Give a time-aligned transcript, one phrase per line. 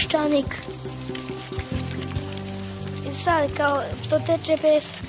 [0.00, 0.54] peščanik.
[3.10, 5.00] I sad kao to teče pesak.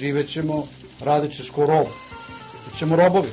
[0.00, 0.66] Živećemo,
[1.04, 1.86] radit ćeš ko rob.
[2.70, 3.28] Bićemo robovi.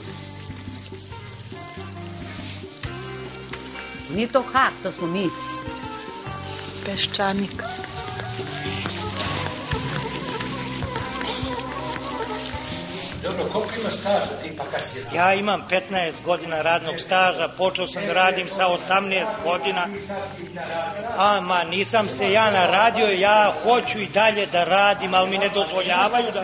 [4.15, 5.29] Nije to hak, to smo mi.
[6.87, 7.63] Peščanik.
[13.23, 17.87] Dobro, koliko ima staža ti pa kad si Ja imam 15 godina radnog staža, počeo
[17.87, 19.87] sam da radim sa 18 godina.
[21.17, 25.49] A, ma, nisam se ja naradio, ja hoću i dalje da radim, ali mi ne
[25.49, 26.43] dozvoljavaju da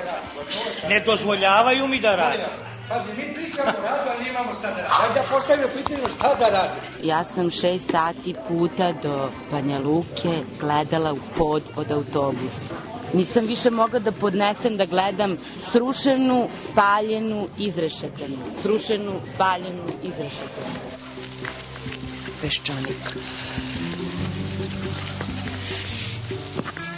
[0.89, 2.45] Ne dozvoljavaju mi da radim.
[2.89, 4.95] Pazi, mi pričamo o radu, ali imamo šta da radimo.
[5.02, 6.81] Ajde da postavimo pitanje šta da radimo.
[7.03, 12.76] Ja sam šest sati puta do Banja Luke gledala u pod od autobusa.
[13.14, 15.38] Nisam više mogla da podnesem da gledam
[15.72, 18.38] srušenu, spaljenu, izrešetanu.
[18.61, 20.76] Srušenu, spaljenu, izrešetanu.
[22.42, 23.17] Peščanik.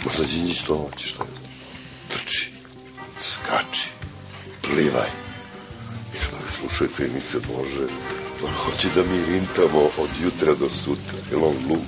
[0.04, 1.28] Možda Đinđić to hoće što je.
[2.08, 2.52] Trči,
[3.18, 3.88] skači,
[4.62, 5.10] plivaj.
[6.14, 7.86] I bi slušajte emisiju Bože,
[8.44, 11.82] on hoće da mi rintamo od jutra do sutra, jer on glup.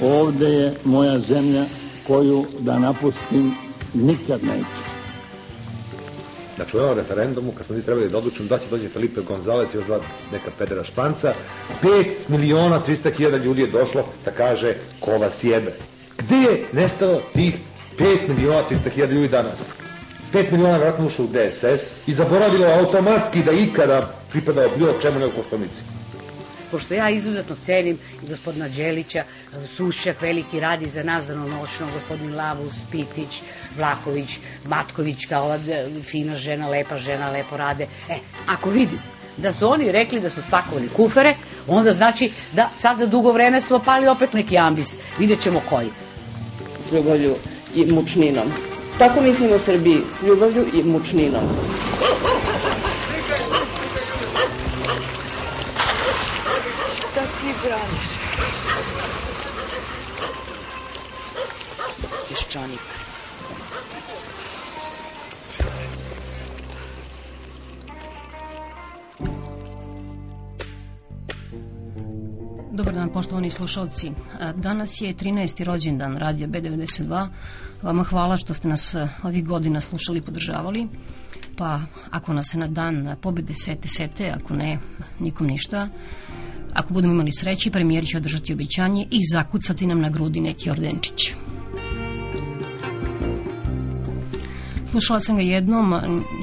[0.00, 1.64] Ovde je moja zemlja
[2.06, 3.54] koju da napustim
[3.94, 4.84] nikad neću.
[6.56, 9.68] Znači u ovom referendumu, kad smo mi trebali da odlučimo da će dođe Felipe Gonzalez
[9.74, 10.00] i još dva
[10.32, 11.34] neka pedera španca,
[11.82, 15.72] 5 miliona 300 hiljada ljudi je došlo da kaže ko vas jebe.
[16.18, 17.54] Gde je nestalo tih
[17.98, 19.58] 5 miliona 300 hiljada ljudi danas?
[20.32, 25.32] 5 miliona vratno ušlo u DSS i zaboravilo automatski da ikada pripadao bilo čemu nego
[25.32, 25.80] Koštonici.
[26.70, 29.22] pošto ja izuzetno cenim i gospodina Đelića,
[29.76, 33.42] Srušćak veliki radi za nas danonoćno, gospodin Lavus, Pitić,
[33.76, 37.86] Vlahović, Matković, kao ova e, fina žena, lepa žena, lepo rade.
[38.08, 38.98] E, ako vidim
[39.36, 41.34] da su oni rekli da su spakovali kufere,
[41.68, 44.96] onda znači da sad za dugo vreme smo pali opet neki ambis.
[45.18, 45.88] Vidjet ćemo koji.
[46.88, 47.34] s ljubavlju
[47.74, 48.48] i mučninom.
[48.98, 51.44] Tako mislim o Srbiji, s ljubavlju i mučninom.
[62.54, 62.80] Peščanik.
[72.72, 74.12] Dobar dan, poštovani slušalci.
[74.56, 75.64] Danas je 13.
[75.64, 77.28] rođendan radija B92.
[77.82, 80.88] Vama hvala što ste nas ovih godina slušali i podržavali.
[81.56, 84.78] Pa, ako nas na dan pobede sete, sete, ako ne,
[85.18, 85.88] nikom ništa.
[86.74, 91.34] Ako budemo imali sreći, premijer će održati obećanje i zakucati nam na grudi neki ordenčić.
[94.94, 95.94] Slušala sam ga jednom,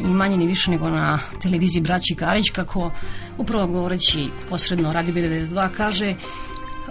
[0.03, 2.91] ni manje ni više nego na televiziji Braći Karić, kako
[3.37, 6.15] upravo govoreći posredno Radio B92 kaže,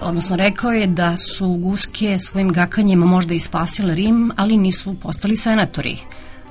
[0.01, 5.37] odnosno rekao je da su guske svojim gakanjem možda i spasile Rim, ali nisu postali
[5.37, 5.99] senatori.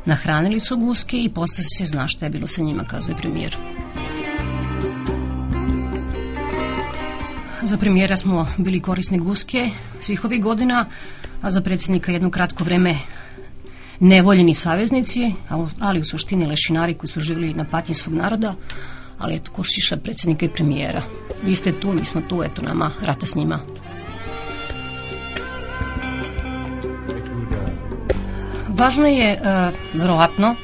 [0.05, 3.57] Nahranili su guske i posle se zna šta je bilo sa njima, kazuje premijer.
[7.63, 9.69] Za premijera smo bili korisne guske
[10.01, 10.85] svih ovih godina,
[11.41, 12.95] a za predsjednika jedno kratko vreme
[13.99, 15.33] nevoljeni saveznici,
[15.79, 18.55] ali u suštini lešinari koji su živjeli na patnji svog naroda,
[19.17, 21.03] ali eto, ko šiša predsjednika i premijera.
[21.43, 23.59] Vi ste tu, mi smo tu, eto nama, rata s njima.
[28.67, 30.55] Važno je, e, verovatno,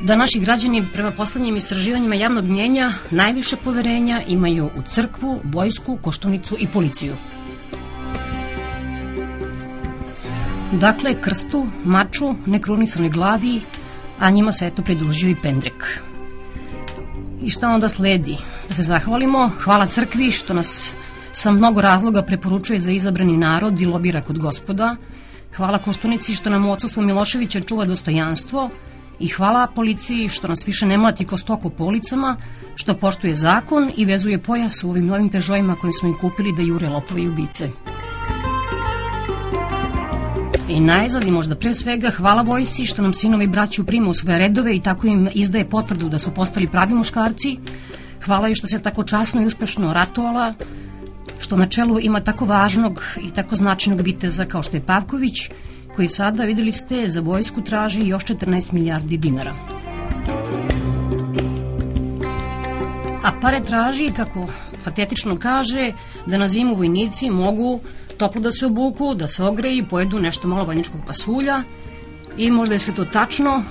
[0.00, 6.56] da naši građani prema poslednjim istraživanjima javnog mnjenja najviše poverenja imaju u crkvu, vojsku, koštunicu
[6.58, 7.16] i policiju.
[10.72, 13.60] Dakle, krstu, maču, nekrunisanoj glavi,
[14.18, 16.00] a njima se eto pridružio i pendrek.
[17.42, 18.36] I šta onda sledi?
[18.68, 20.94] Da se zahvalimo, hvala crkvi što nas
[21.32, 24.96] sa mnogo razloga preporučuje za izabrani narod i lobira kod gospoda,
[25.56, 28.70] hvala Koštunici što nam u odsustvu Miloševića čuva dostojanstvo
[29.20, 32.36] i hvala policiji što nas više ne mlati ko stoko po ulicama,
[32.74, 36.62] što poštuje zakon i vezuje pojas u ovim novim pežojima kojim smo im kupili da
[36.62, 37.70] jure lopove i ubice.
[40.68, 44.14] I najzad i možda pre svega hvala vojsci što nam sinovi i braću prima u
[44.14, 47.56] svoje redove i tako im izdaje potvrdu da su postali pravi muškarci.
[48.24, 50.54] Hvala joj što se tako časno i uspešno ratovala,
[51.38, 55.50] što na čelu ima tako važnog i tako značajnog viteza kao što je Pavković,
[55.96, 59.54] koji sada, videli ste, za vojsku traži još 14 milijardi dinara.
[63.22, 64.46] A pare traži, kako
[64.84, 65.92] patetično kaže
[66.26, 67.80] da na zimu vojnici mogu
[68.16, 71.62] toplo da se obuku, da se ogreju, pojedu nešto malo vojničkog pasulja
[72.36, 73.62] i možda je sve to tačno,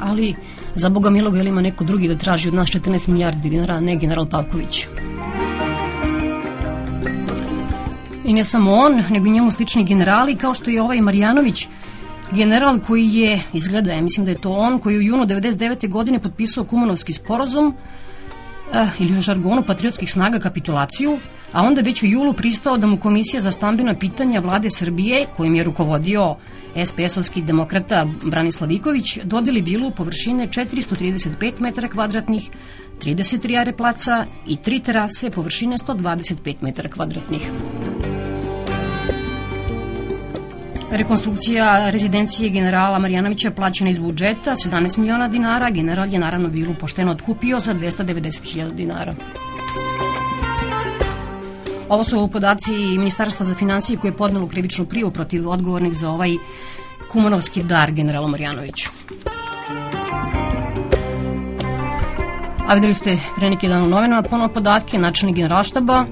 [0.00, 0.34] ali
[0.74, 3.96] za Boga miloga ili ima neko drugi da traži od nas 14 milijardi dinara, ne
[3.96, 4.86] general Pavković.
[8.24, 11.66] I ne samo on, nego i njemu slični generali, kao što je ovaj Marjanović,
[12.32, 15.88] general koji je, izgleda, ja mislim da je to on, koji je u junu 99.
[15.88, 17.74] godine potpisao Kumanovski sporazum,
[18.74, 21.18] eh, ili u žargonu patriotskih snaga kapitulaciju,
[21.52, 25.54] a onda već u julu pristao da mu Komisija za stambena pitanja vlade Srbije, kojim
[25.54, 26.36] je rukovodio
[26.76, 32.50] SPS-ovski demokrata Branislav Iković, dodeli vilu površine 435 metara kvadratnih,
[33.00, 37.50] 33 are placa i tri terase površine 125 metara kvadratnih.
[40.90, 47.12] Rekonstrukcija rezidencije generala Marjanovića plaćena iz budžeta 17 miliona dinara, general je naravno vilu pošteno
[47.12, 49.14] otkupio za 290.000 dinara.
[51.88, 56.30] Ovo su podaci Ministarstva za financije koje je podnelo krivičnu prijavu protiv odgovornih za ovaj
[57.12, 58.90] kumanovski dar generalu Marjanoviću.
[62.68, 66.04] A videli ste pre neki dan u novinama ponovo podatke načelnik generalštaba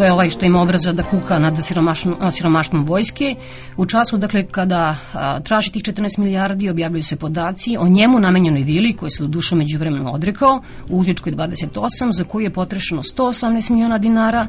[0.00, 3.34] to je ovaj što ima obraza da kuka nad siromašnom, siromašnom vojske.
[3.76, 8.62] U času, dakle, kada a, traži tih 14 milijardi, objavljaju se podaci o njemu namenjenoj
[8.62, 13.02] vili, koji se do duša među vremenu odrekao, u Užičkoj 28, za koju je potrešeno
[13.02, 14.46] 118 miliona dinara,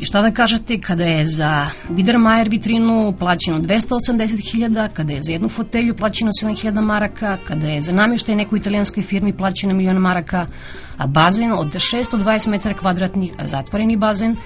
[0.00, 5.48] I šta da kažete kada je za Biedermeier vitrinu plaćeno 280.000, kada je za jednu
[5.48, 10.46] fotelju plaćeno 7.000 maraka, kada je za namještaj nekoj italijanskoj firmi plaćeno miliona maraka,
[10.96, 14.36] a bazen od 620 metara kvadratnih, zatvoreni bazen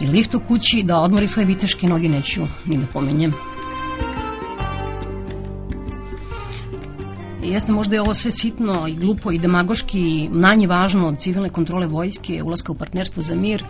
[0.00, 3.32] i lift u kući da odmori svoje viteške noge neću ni da pomenjem.
[7.42, 11.86] Jeste možda je ovo sve sitno i glupo i demagoški manje važno od civilne kontrole
[11.86, 13.64] vojske, ulaska u partnerstvo za mir,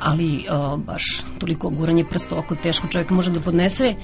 [0.00, 3.94] ali o, baš toliko guranje prsta oko teško čovjek može da podnese,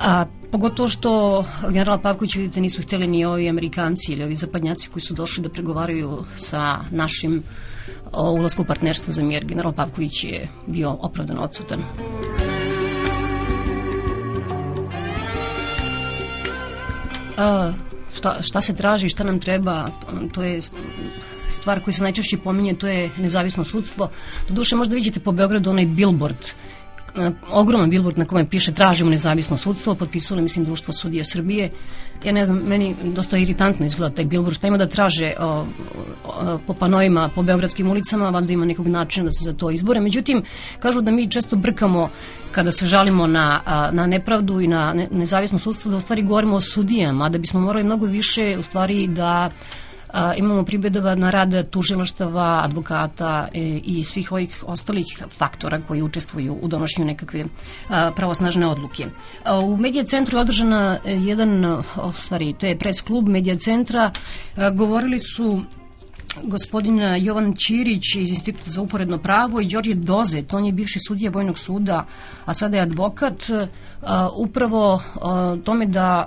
[0.00, 5.02] a pogotovo što general Pavković vidite nisu hteli ni ovi Amerikanci ili ovi zapadnjaci koji
[5.02, 7.42] su došli da pregovaraju sa našim
[8.12, 9.44] o ulazku u partnerstvo za mir.
[9.44, 11.80] General Pavković je bio opravdano odsutan.
[17.38, 17.72] A,
[18.14, 19.86] šta, šta se traži, šta nam treba,
[20.32, 20.60] to je
[21.48, 24.10] stvar koja se najčešće pominje, to je nezavisno sudstvo.
[24.48, 26.46] Doduše, možda vidite po Beogradu onaj billboard
[27.50, 31.70] ogroman billboard na kome piše tražimo nezavisno sudstvo, potpisalo mislim društvo sudije Srbije.
[32.24, 35.66] Ja ne znam, meni dosta iritantno izgleda taj billboard, šta ima da traže o,
[36.24, 40.00] o, po panojima, po beogradskim ulicama, valjda ima nekog načina da se za to izbore.
[40.00, 40.42] Međutim,
[40.78, 42.10] kažu da mi često brkamo
[42.52, 43.60] kada se žalimo na,
[43.92, 47.84] na nepravdu i na nezavisno sudstvo, da u stvari govorimo o sudijama, da bismo morali
[47.84, 49.50] mnogo više u stvari da
[50.12, 55.06] A, imamo pribedova na rad tužilaštava, advokata e, i svih ovih ostalih
[55.38, 57.44] faktora koji učestvuju u donošenju nekakve
[57.88, 59.06] a, pravosnažne odluke.
[59.44, 63.56] A, u Medija centru je održana e, jedan, o, stvari, to je pres klub Medija
[63.58, 64.10] centra,
[64.74, 65.60] govorili su
[66.42, 71.30] gospodin Jovan Ćirić iz Instituta za uporedno pravo i Đorđe Dozet, on je bivši sudija
[71.30, 72.06] Vojnog suda,
[72.44, 73.44] a sada je advokat,
[74.36, 75.02] upravo
[75.64, 76.26] tome da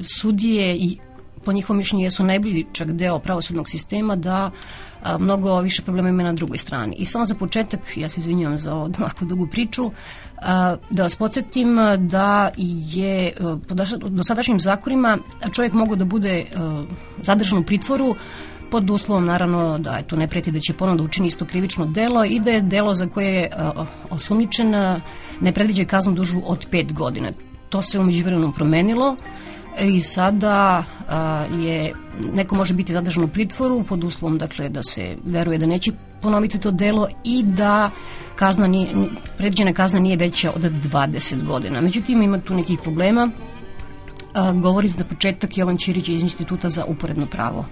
[0.00, 0.98] sudije i
[1.44, 4.50] po njihovom mišljenju jesu najbolji čak deo pravosudnog sistema da
[5.02, 6.96] a, mnogo više problema ima na drugoj strani.
[6.98, 9.90] I samo za početak, ja se izvinjavam za ovu ovako dugu priču,
[10.42, 13.32] a, da vas podsjetim da je
[13.68, 13.74] po
[14.08, 15.18] dosadašnjim zakonima
[15.52, 16.84] čovjek mogu da bude a,
[17.22, 18.16] zadržan u pritvoru
[18.70, 22.24] pod uslovom naravno da eto ne preti da će ponovno da učini isto krivično delo
[22.24, 23.50] i da je delo za koje je
[24.10, 24.70] osumnjičen
[25.40, 27.28] ne predviđa kaznu dužu od 5 godina.
[27.68, 29.16] To se umeđu vremenu promenilo
[29.80, 31.94] i sada a, je
[32.32, 36.58] neko može biti zadržan u pritvoru pod uslovom dakle da se veruje da neće ponoviti
[36.60, 37.90] to delo i da
[38.36, 38.88] kazna nije,
[39.36, 41.80] predviđena kazna nije veća od 20 godina.
[41.80, 43.30] Međutim, ima tu nekih problema.
[44.34, 47.64] A, govori za početak Jovan Ćirić iz Instituta za uporedno pravo.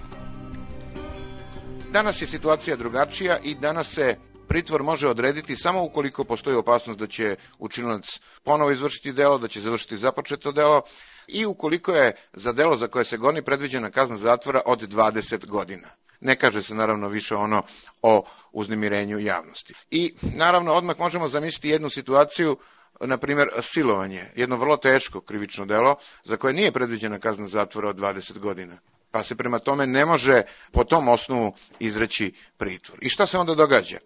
[1.93, 4.15] Danas je situacija drugačija i danas se
[4.47, 9.61] pritvor može odrediti samo ukoliko postoji opasnost da će učinilac ponovo izvršiti delo, da će
[9.61, 10.81] završiti započeto delo,
[11.27, 15.89] i ukoliko je za delo za koje se goni predviđena kazna zatvora od 20 godina.
[16.19, 17.63] Ne kaže se naravno više ono
[18.01, 19.73] o uznemirenju javnosti.
[19.91, 22.57] I naravno odmah možemo zamisliti jednu situaciju
[22.99, 27.95] na primjer, silovanje, jedno vrlo teško krivično delo za koje nije predviđena kazna zatvora od
[27.95, 28.77] 20 godina.
[29.11, 32.99] Pa se prema tome ne može po tom osnovu izreći pritvor.
[33.01, 33.97] I šta se onda događa?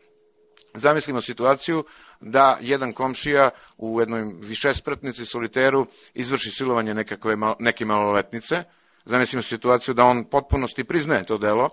[0.74, 1.84] Zamislimo situaciju
[2.22, 8.64] da jedan komšija u jednoj višespratnici soliteru izvrši silovanje nekakve, neke maloletnice.
[9.06, 11.70] Zamislimo situaciju da on potpunosti priznaje to delo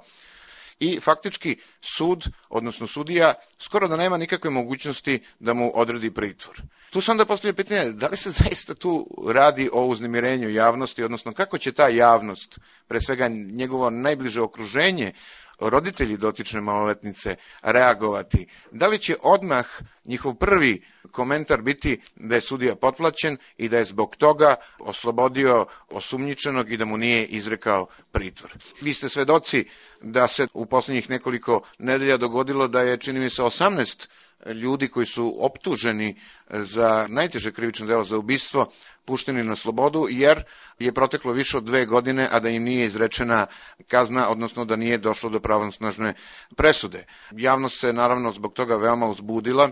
[0.80, 6.62] i faktički sud, odnosno sudija, skoro da nema nikakve mogućnosti da mu odredi pritvor.
[6.90, 11.32] Tu se onda postavlja pitanje, da li se zaista tu radi o uznemirenju javnosti, odnosno
[11.32, 12.58] kako će ta javnost,
[12.88, 15.12] pre svega njegovo najbliže okruženje,
[15.60, 18.46] roditelji dotične maloletnice reagovati?
[18.70, 19.66] Da li će odmah
[20.04, 26.72] njihov prvi komentar biti da je sudija potplaćen i da je zbog toga oslobodio osumnjičenog
[26.72, 28.52] i da mu nije izrekao pritvor?
[28.80, 29.64] Vi ste svedoci
[30.00, 34.08] da se u poslednjih nekoliko nedelja dogodilo da je, čini mi se, 18
[34.52, 36.20] ljudi koji su optuženi
[36.50, 38.72] za najteže krivično delo za ubistvo
[39.04, 40.42] pušteni na slobodu, jer
[40.78, 43.46] je proteklo više od dve godine, a da im nije izrečena
[43.88, 46.14] kazna, odnosno da nije došlo do pravosnažne
[46.56, 47.06] presude.
[47.30, 49.70] Javnost se naravno zbog toga veoma uzbudila,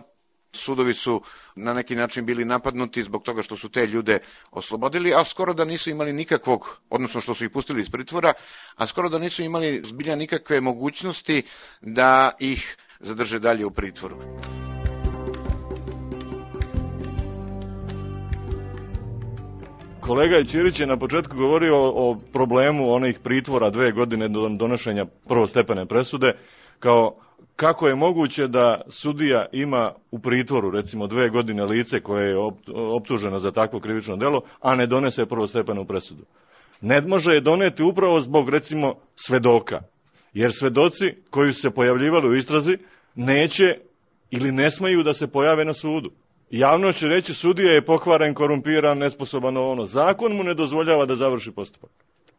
[0.52, 1.22] sudovi su
[1.56, 4.18] na neki način bili napadnuti zbog toga što su te ljude
[4.50, 8.32] oslobodili, a skoro da nisu imali nikakvog, odnosno što su ih pustili iz pritvora,
[8.76, 11.42] a skoro da nisu imali zbilja nikakve mogućnosti
[11.80, 14.16] da ih zadrže dalje u pritvoru.
[20.00, 25.86] Kolega Ćirić je na početku govorio o problemu onih pritvora dve godine do donošenja prvostepene
[25.86, 26.32] presude,
[26.78, 27.14] kao
[27.56, 32.36] kako je moguće da sudija ima u pritvoru recimo dve godine lice koje je
[32.96, 36.24] optuženo za takvo krivično delo, a ne donese prvostepenu presudu.
[36.80, 39.80] Ne može je doneti upravo zbog recimo svedoka,
[40.34, 42.78] jer svedoci koji su se pojavljivali u istrazi
[43.14, 43.78] neće
[44.30, 46.10] ili ne smaju da se pojave na sudu.
[46.50, 49.84] Javno će reći sudija je pokvaren, korumpiran, nesposoban ono.
[49.84, 51.90] Zakon mu ne dozvoljava da završi postupak.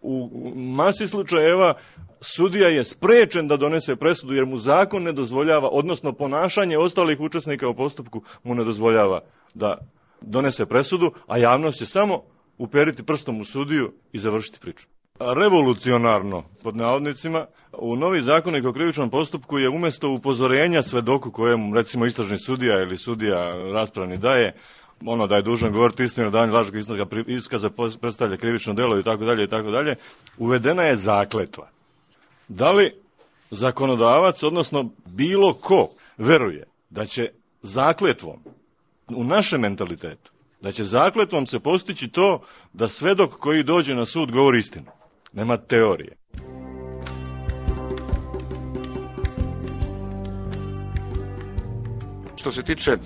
[0.01, 1.73] U masi slučajeva
[2.21, 7.67] sudija je sprečen da donese presudu jer mu zakon ne dozvoljava, odnosno ponašanje ostalih učesnika
[7.67, 9.21] u postupku mu ne dozvoljava
[9.53, 9.77] da
[10.21, 12.23] donese presudu, a javnost će samo
[12.57, 14.87] uperiti prstom u sudiju i završiti priču.
[15.19, 17.45] Revolucionarno, pod navodnicima,
[17.77, 22.97] u novi zakonik o krivičnom postupku je umesto upozorenja svedoku kojem recimo istražni sudija ili
[22.97, 24.55] sudija raspravni daje,
[25.05, 27.69] ono da je dužan govoriti istinu, da lažnog iskaza, iskaza
[28.01, 29.95] predstavlja krivično delo i tako dalje i tako dalje,
[30.37, 31.69] uvedena je zakletva.
[32.47, 32.91] Da li
[33.51, 38.39] zakonodavac, odnosno bilo ko, veruje da će zakletvom
[39.07, 44.31] u našem mentalitetu, da će zakletvom se postići to da svedok koji dođe na sud
[44.31, 44.91] govori istinu.
[45.33, 46.22] Nema teorije.
[52.43, 52.97] Što se tiče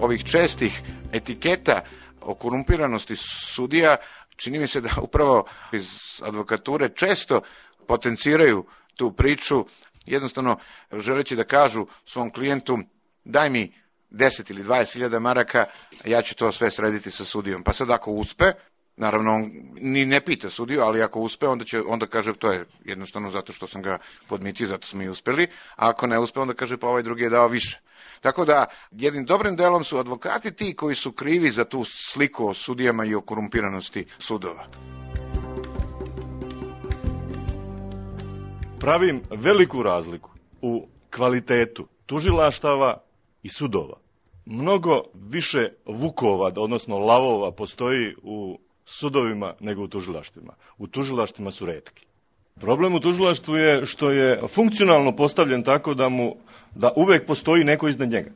[0.00, 1.80] ovih čestih etiketa
[2.20, 3.96] o korumpiranosti sudija,
[4.36, 5.88] čini mi se da upravo iz
[6.22, 7.40] advokature često
[7.86, 8.66] potenciraju
[8.96, 9.66] tu priču,
[10.06, 10.58] jednostavno
[10.92, 12.78] želeći da kažu svom klijentu
[13.24, 13.72] daj mi
[14.10, 15.66] 10 ili 20 hiljada maraka,
[16.04, 17.62] ja ću to sve srediti sa sudijom.
[17.62, 18.52] Pa sad ako uspe,
[18.98, 19.50] Naravno, on
[19.80, 23.52] ni ne pita sudiju, ali ako uspe, onda, će, onda kaže to je jednostavno zato
[23.52, 25.44] što sam ga podmitio, zato smo i uspeli,
[25.76, 27.80] a ako ne uspe, onda kaže pa ovaj drugi je dao više.
[28.20, 32.54] Tako da, jednim dobrim delom su advokati ti koji su krivi za tu sliku o
[32.54, 34.66] sudijama i o korumpiranosti sudova.
[38.80, 40.30] Pravim veliku razliku
[40.62, 43.02] u kvalitetu tužilaštava
[43.42, 43.98] i sudova.
[44.46, 50.52] Mnogo više vukova, odnosno lavova, postoji u sudovima nego u tužilaštvima.
[50.78, 52.06] U tužilaštvima su redki.
[52.60, 56.36] Problem u tužilaštvu je što je funkcionalno postavljen tako da mu
[56.74, 58.30] da uvek postoji neko iznad njega.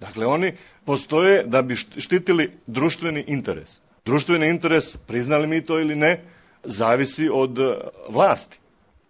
[0.00, 0.52] Dakle, oni
[0.84, 3.80] postoje da bi štitili društveni interes.
[4.04, 6.20] Društveni interes, priznali mi to ili ne,
[6.64, 7.76] zavisi od e,
[8.08, 8.58] vlasti.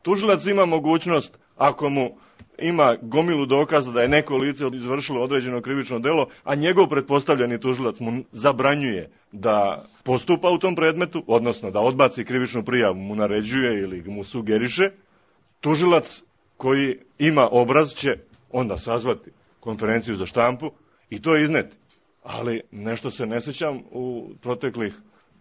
[0.02, 2.10] Tužilac ima mogućnost, ako mu
[2.58, 8.00] ima gomilu dokaza da je neko lice izvršilo određeno krivično delo, a njegov pretpostavljeni tužilac
[8.00, 14.02] mu zabranjuje da postupa u tom predmetu, odnosno da odbaci krivičnu prijavu, mu naređuje ili
[14.06, 14.90] mu sugeriše,
[15.60, 16.22] tužilac
[16.56, 18.16] koji ima obraz će
[18.52, 20.70] onda sazvati konferenciju za štampu
[21.10, 21.76] i to izneti.
[22.22, 24.94] Ali nešto se ne sećam u proteklih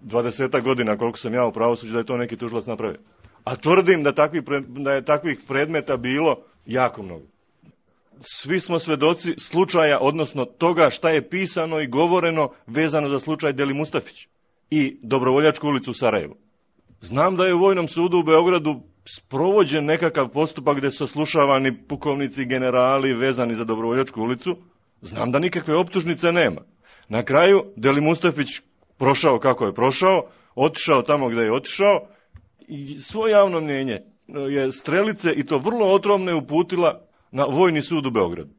[0.04, 3.00] 20 godina koliko sam ja u pravosuđu da je to neki tužilac napravio.
[3.44, 7.26] A tvrdim da, takvi, da je takvih predmeta bilo jako mnogo.
[8.20, 13.74] Svi smo svedoci slučaja, odnosno toga šta je pisano i govoreno vezano za slučaj Deli
[13.74, 14.28] Mustafić
[14.70, 16.36] i Dobrovoljačku ulicu u Sarajevu.
[17.02, 22.42] Znam da je u Vojnom sudu u Beogradu sprovođen nekakav postupak gde su slušavani pukovnici
[22.42, 24.58] i generali vezani za Dobrovoljačku ulicu.
[25.02, 26.62] Znam da nikakve optužnice nema.
[27.10, 28.62] Na kraju Deli Mustafić
[28.98, 32.08] prošao kako je prošao, otišao tamo gde je otišao
[32.68, 37.02] i svoje javno mnjenje je strelice i to vrlo otrovne uputila
[37.32, 38.54] na Vojni sud u Beogradu.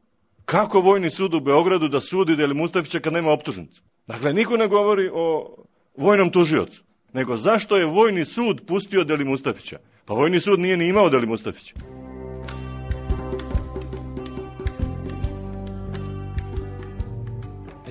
[0.45, 3.83] Kako Vojni sud u Beogradu da sudi Deli Mustafića kad nema optužnicu?
[4.07, 5.55] Dakle, niko ne govori o
[5.97, 6.83] vojnom tužiocu,
[7.13, 9.79] nego zašto je Vojni sud pustio Deli Mustafića?
[10.05, 11.73] Pa Vojni sud nije ni imao Deli Mustafića.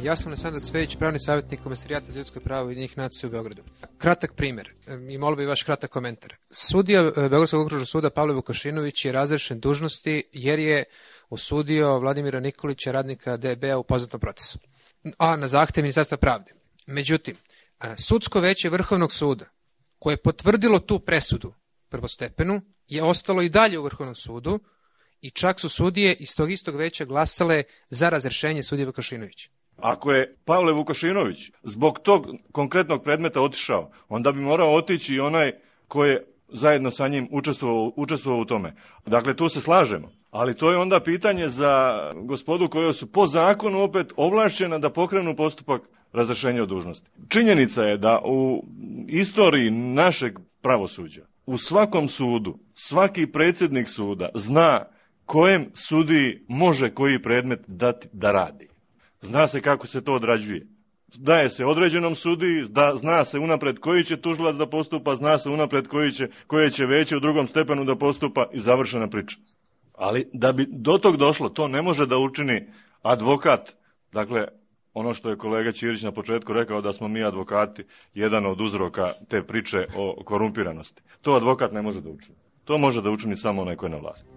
[0.06, 3.62] Ja sam Aleksandar Cvejić, pravni savjetnik Komesarijata za ljudsko pravo i njih nacije u Beogradu.
[3.98, 4.72] Kratak primer
[5.10, 6.34] i molio bi vaš kratak komentar.
[6.50, 10.84] Sudija e, Beogradskog okružnog suda Pavle Vukašinović je razrešen dužnosti jer je
[11.30, 14.58] osudio Vladimira Nikolića, radnika DB-a u poznatom procesu.
[15.18, 16.52] A na zahtev Ministarstva pravde.
[16.86, 17.36] Međutim,
[17.80, 19.44] e, sudsko veće Vrhovnog suda,
[19.98, 21.54] koje je potvrdilo tu presudu
[21.88, 24.60] prvostepenu, je ostalo i dalje u Vrhovnom sudu
[25.20, 29.55] i čak su sudije iz tog istog veća glasale za razrešenje sudije Vukašinovića.
[29.76, 35.52] Ako je Pavle Vukašinović zbog tog konkretnog predmeta otišao, onda bi morao otići i onaj
[35.88, 38.74] ko je zajedno sa njim učestvovao, učestvovao u tome.
[39.06, 40.12] Dakle, tu se slažemo.
[40.30, 45.36] Ali to je onda pitanje za gospodu koja su po zakonu opet ovlašćena da pokrenu
[45.36, 47.10] postupak razrešenja od dužnosti.
[47.28, 48.64] Činjenica je da u
[49.08, 54.84] istoriji našeg pravosuđa, u svakom sudu, svaki predsjednik suda zna
[55.26, 58.68] kojem sudiji može koji predmet dati da radi.
[59.26, 60.66] Zna se kako se to odrađuje.
[61.14, 65.50] Daje se određenom sudiji, da, zna se unapred koji će tužilac da postupa, zna se
[65.50, 69.36] unapred koji će, koje će veće u drugom stepenu da postupa i završena priča.
[69.94, 72.60] Ali da bi do tog došlo, to ne može da učini
[73.02, 73.76] advokat.
[74.12, 74.46] Dakle,
[74.94, 79.12] ono što je kolega Ćirić na početku rekao da smo mi advokati jedan od uzroka
[79.28, 81.02] te priče o korumpiranosti.
[81.22, 82.36] To advokat ne može da učini.
[82.64, 84.28] To može da učini samo onaj ko je na vlasti.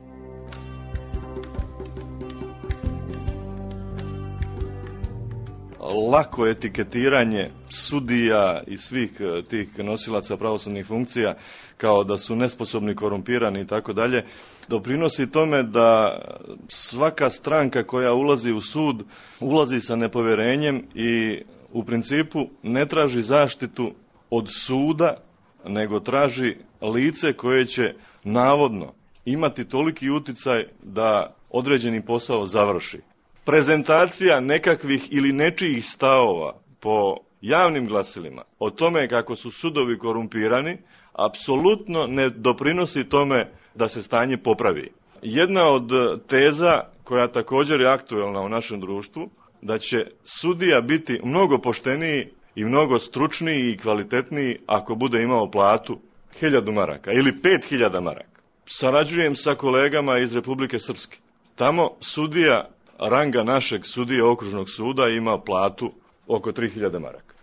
[6.11, 11.35] Lako etiketiranje sudija i svih e, tih nosilaca pravosudnih funkcija
[11.77, 14.25] kao da su nesposobni, korumpirani i tako dalje,
[14.67, 16.21] doprinosi tome da
[16.67, 19.03] svaka stranka koja ulazi u sud
[19.39, 21.41] ulazi sa nepoverenjem i
[21.73, 23.93] u principu ne traži zaštitu
[24.29, 25.17] od suda,
[25.65, 28.93] nego traži lice koje će navodno
[29.25, 33.08] imati toliki uticaj da određeni posao završi
[33.45, 40.77] prezentacija nekakvih ili nečijih stavova po javnim glasilima o tome kako su sudovi korumpirani,
[41.13, 44.91] apsolutno ne doprinosi tome da se stanje popravi.
[45.21, 45.91] Jedna od
[46.27, 49.29] teza koja također je aktuelna u našem društvu,
[49.61, 55.99] da će sudija biti mnogo pošteniji i mnogo stručniji i kvalitetniji ako bude imao platu
[56.41, 58.41] 1000 maraka ili 5000 maraka.
[58.65, 61.17] Sarađujem sa kolegama iz Republike Srpske.
[61.55, 62.69] Tamo sudija
[62.99, 65.91] ranga našeg sudije okružnog suda ima platu
[66.27, 67.33] oko 3000 maraka.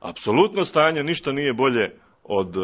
[0.00, 1.92] Apsolutno stanje ništa nije bolje
[2.24, 2.54] od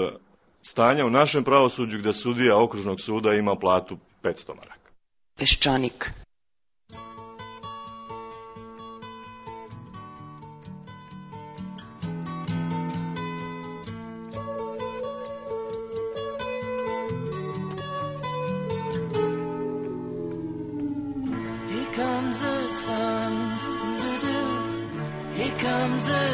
[0.63, 4.91] stanja u našem pravosuđu gde sudija okružnog suda ima platu 500 maraka.
[5.39, 6.11] Peščanik.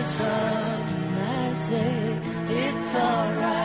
[0.02, 3.61] something I say, it's alright.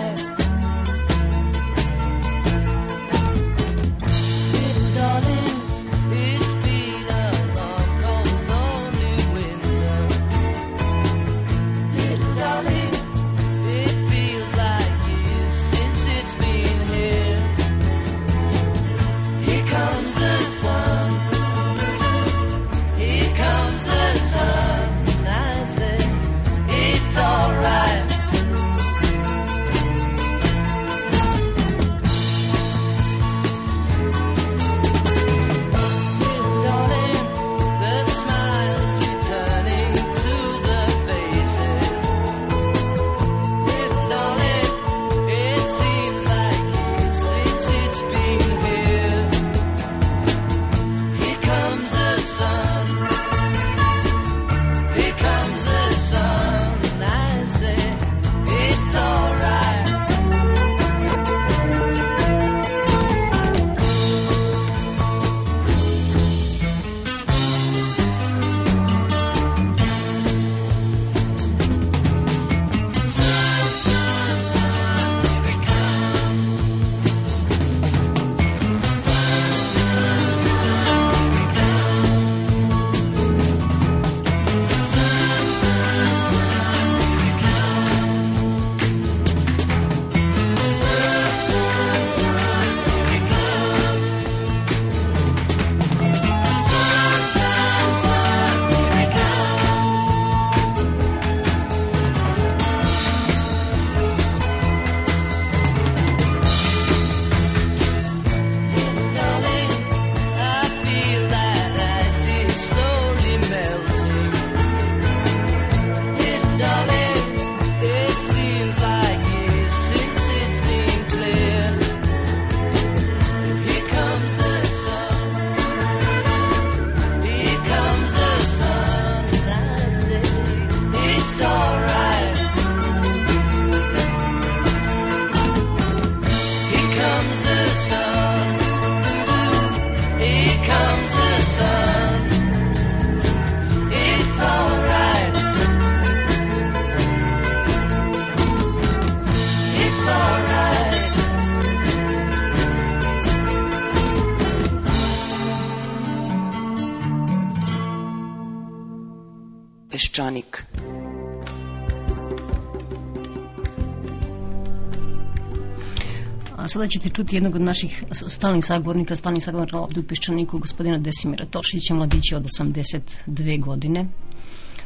[166.77, 171.45] Sada ćete čuti jednog od naših stalnih sagovornika, stalnih sagovornika ovde u Peščaniku, gospodina Desimira
[171.45, 174.05] Tošića, mladića od 82 godine.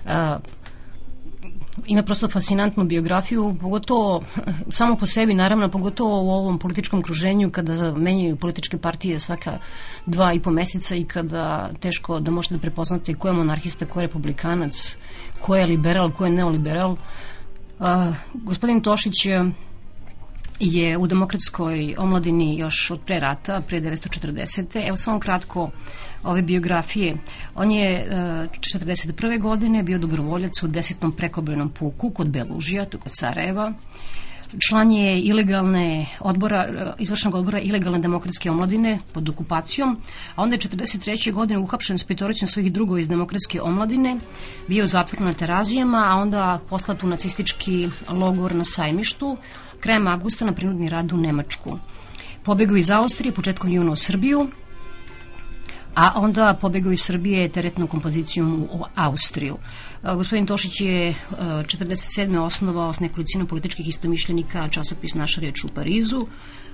[0.06, 0.40] A,
[1.88, 4.24] ima prosto fascinantnu biografiju, pogotovo
[4.70, 9.58] samo po sebi, naravno, pogotovo u ovom političkom kruženju kada menjaju političke partije svaka
[10.06, 14.00] dva i po meseca i kada teško da možete da prepoznate ko je monarhista, ko
[14.00, 14.98] je republikanac,
[15.42, 16.96] ko je liberal, ko je neoliberal.
[17.80, 19.52] A, gospodin Tošić je
[20.62, 24.88] je u demokratskoj omladini još od pre rata, pre 1940.
[24.88, 25.70] Evo samo kratko
[26.24, 27.18] ove biografije.
[27.56, 28.08] On je e,
[28.76, 29.42] 41.
[29.42, 33.74] godine bio dobrovoljac u desetnom prekobrenom puku kod Belužija, tu kod Sarajeva.
[34.68, 39.98] Član je ilegalne odbora, e, izvršnog odbora ilegalne demokratske omladine pod okupacijom,
[40.36, 41.32] a onda je 43.
[41.32, 44.18] godine uhapšen s petoricom svojih drugova iz demokratske omladine,
[44.68, 49.38] bio zatvoren na terazijama, a onda poslat u nacistički logor na sajmištu,
[49.82, 51.78] krajem avgusta na prinudni rad u Nemačku.
[52.44, 54.48] Pobegao iz Austrije početkom juna u Srbiju,
[55.96, 59.58] a onda pobegao iz Srbije teretnom kompozicijom u Austriju.
[60.04, 62.40] E, Gospodin Tošić je e, 47.
[62.40, 66.22] osnovao s nekolicinu političkih istomišljenika časopis Naša reč u Parizu,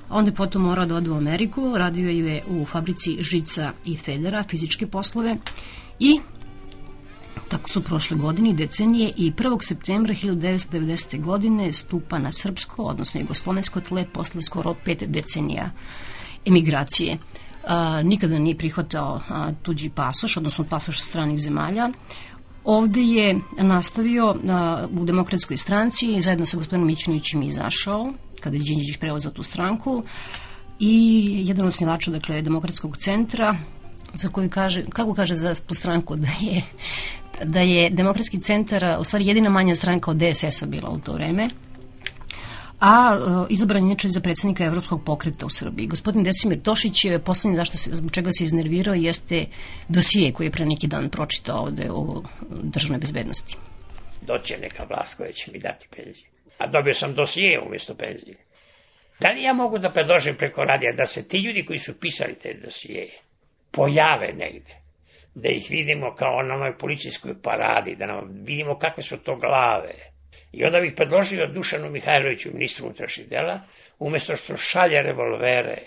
[0.09, 4.43] onda je potom morao da ode u Ameriku, radio je u fabrici Žica i Federa,
[4.43, 5.37] fizičke poslove
[5.99, 6.19] i
[7.49, 9.57] Tako su prošle godine i decenije i 1.
[9.67, 11.21] septembra 1990.
[11.21, 15.69] godine stupa na srpsko, odnosno jugoslovensko tle posle skoro pet decenija
[16.45, 17.17] emigracije.
[17.67, 21.89] A, nikada nije prihvatao a, tuđi pasoš, odnosno pasoš stranih zemalja.
[22.63, 28.63] Ovde je nastavio a, u demokratskoj stranci i zajedno sa gospodinom Mićinovićem izašao, kada je
[28.63, 30.03] Đinđić preuzeo tu stranku
[30.79, 33.57] i jedan od osnivača, dakle, demokratskog centra,
[34.17, 36.61] za koju kaže, kako kaže za tu stranku, da je
[37.43, 41.47] da je demokratski centar u stvari jedina manja stranka od DSS-a bila u to vreme
[42.79, 45.87] a e, izabran je za predsednika Evropskog pokreta u Srbiji.
[45.87, 49.45] Gospodin Desimir Tošić, e, poslednji zašto se, zbog čega se iznervirao jeste
[49.89, 52.23] dosije koji je pre neki dan pročitao ovde u
[52.63, 53.57] državnoj bezbednosti.
[54.21, 56.27] Doće neka vlast koja će mi dati penziju.
[56.57, 58.37] A dobio sam dosije umjesto penzije.
[59.19, 62.35] Da li ja mogu da predložim preko radija da se ti ljudi koji su pisali
[62.35, 63.09] te dosije
[63.71, 64.75] pojave negde?
[65.35, 69.93] Da ih vidimo kao na onoj policijskoj paradi, da nam vidimo kakve su to glave.
[70.51, 73.59] I onda bih predložio Dušanu Mihajloviću, ministru unutrašnjih dela,
[73.99, 75.77] umjesto što šalje revolvere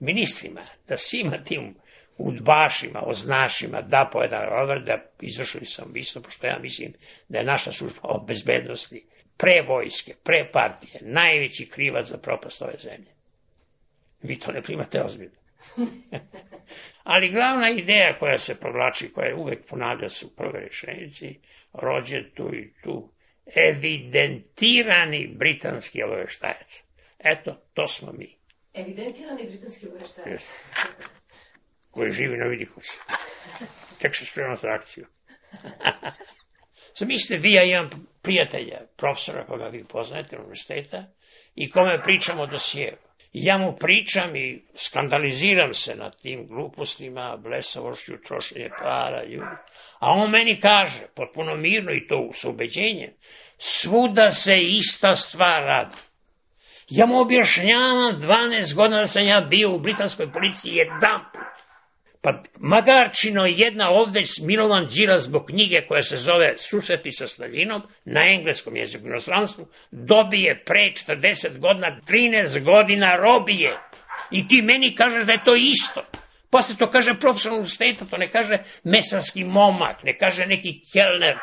[0.00, 1.74] ministrima, da svima tim
[2.18, 6.92] udbašima, oznašima da po jedan revolver, da izvršili sam ubistvo, pošto ja mislim
[7.28, 12.74] da je naša služba o bezbednosti pre vojske, pre partije, najveći krivac za propast ove
[12.78, 13.10] zemlje.
[14.22, 15.36] Vi to ne primate ozbiljno.
[17.12, 21.40] Ali glavna ideja koja se provlači, koja je uvek ponavlja se u prve rečenici,
[21.72, 23.12] rođe tu i tu,
[23.68, 26.82] evidentirani britanski obaveštajac.
[27.18, 28.36] Eto, to smo mi,
[28.74, 30.50] Evidentirani britanski obaveštajac.
[31.90, 33.00] koji živi na Vidikovcu.
[34.00, 35.06] Tek se spremam za akciju.
[36.98, 37.90] Zamislite, vi ja imam
[38.22, 41.04] prijatelja, profesora koga vi poznajete univerziteta
[41.54, 43.09] i kome pričamo o dosijevu.
[43.32, 49.22] I ja mu pričam i skandaliziram se nad tim glupostima, blesavošću, trošenje para.
[49.98, 53.10] A on meni kaže, potpuno mirno i to s ubeđenjem,
[53.58, 55.96] svuda se ista stvar radi.
[56.88, 61.20] Ja mu objašnjavam 12 godina da sam ja bio u britanskoj policiji jedan.
[62.22, 68.20] Pa Magarčino jedna ovde Milovan Đilas zbog knjige koja se zove Susreti sa Staljinom na
[68.34, 73.78] engleskom jeziku inostranstvu dobije pre 40 godina 13 godina robije.
[74.30, 76.04] I ti meni kažeš da je to isto.
[76.50, 81.38] Posle to kaže profesor univerziteta, to ne kaže mesarski momak, ne kaže neki kelner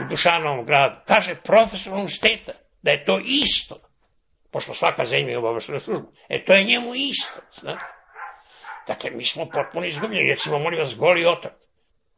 [0.00, 0.96] u Dušanovom gradu.
[1.06, 3.76] Kaže profesor univerziteta da je to isto.
[4.50, 6.12] Pošto svaka zemlja je obaveštena službu.
[6.28, 8.01] E to je njemu isto, znate.
[8.86, 11.52] Dakle, mi smo potpuno izgubljeni, recimo, molim vas, goli otok.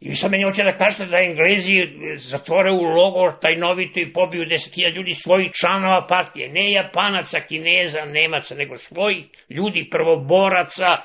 [0.00, 1.72] I vi sad meni hoćete da kažete da Englezi
[2.16, 6.48] zatvore u logor tajnovito i pobiju 10.000 ljudi svojih članova partije.
[6.48, 10.96] Ne Japanaca, Kineza, Nemaca, nego svojih ljudi, prvoboraca.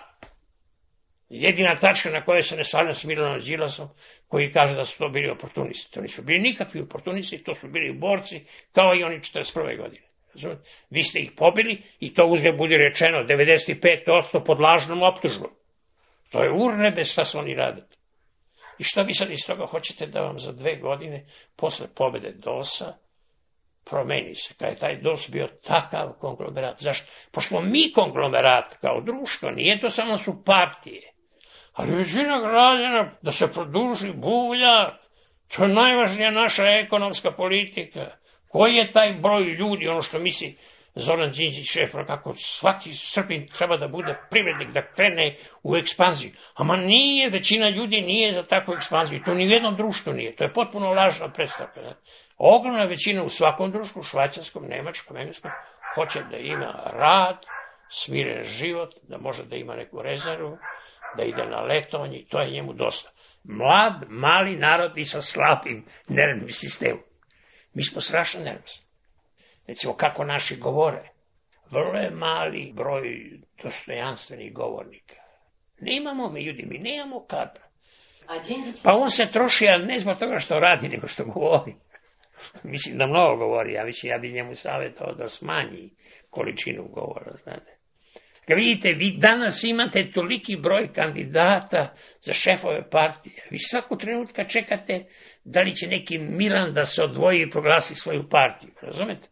[1.29, 3.87] Jedina tačka na kojoj se ne svaljam s Milanom Đilasom,
[4.27, 5.93] koji kaže da su to bili oportunisti.
[5.93, 9.77] To nisu bili nikakvi oportunisti, to su bili borci, kao i oni 41.
[9.77, 10.08] godine.
[10.89, 15.51] Vi ste ih pobili i to uzme budi rečeno 95% pod lažnom optužbom.
[16.31, 17.87] To je urnebe šta su oni radili.
[18.77, 21.25] I šta vi sad iz toga hoćete da vam za dve godine
[21.55, 22.93] posle pobede DOS-a
[23.89, 26.79] promeni se, kada je taj DOS bio takav konglomerat.
[26.79, 27.11] Zašto?
[27.31, 31.13] Pošto smo mi konglomerat kao društvo, nije to samo su partije.
[31.73, 35.09] Ali većina građana da se produži buvljak,
[35.55, 37.99] To je najvažnija naša ekonomska politika.
[38.49, 40.57] Koji je taj broj ljudi, ono što misli
[40.95, 46.31] Zoran Đinđić šef, kako svaki Srbin treba da bude privrednik, da krene u ekspanziju.
[46.55, 49.21] Ama nije, većina ljudi nije za takvu ekspanziju.
[49.25, 50.35] To ni u jednom društvu nije.
[50.35, 51.81] To je potpuno lažna predstavka.
[51.81, 51.95] Ne?
[52.37, 55.51] Ogromna većina u svakom društvu, švajcarskom, nemačkom, engleskom,
[55.95, 57.45] hoće da ima rad,
[57.89, 60.57] smiren život, da može da ima neku rezervu,
[61.17, 63.09] da ide na letovanje i to je njemu dosta.
[63.43, 67.08] Mlad, mali narod i sa slabim nervnim sistemom.
[67.73, 68.85] Mi smo strašno nervosni.
[69.67, 71.09] Recimo, kako naši govore.
[71.71, 75.15] Vrlo je mali broj dostojanstvenih govornika.
[75.79, 77.69] Nemamo mi ljudi, mi nemamo kadra.
[78.83, 81.75] Pa on se troši, a ne zbog toga što radi, nego što govori.
[82.63, 85.89] mislim da mnogo govori, ja mislim, ja bi njemu savjetao da smanji
[86.29, 87.79] količinu govora, znate.
[88.47, 93.47] Kad vidite, vi danas imate toliki broj kandidata za šefove partije.
[93.49, 95.05] Vi svaku trenutka čekate
[95.43, 99.29] da li će neki Milan da se odvoji i proglasi svoju partiju, razumete?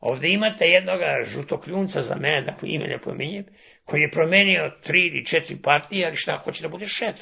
[0.00, 3.44] Ovde imate jednog žutokljunca za mene, da ime ne pominjem,
[3.84, 7.16] koji je promenio tri ili četiri partije, ali šta, hoće da bude šef.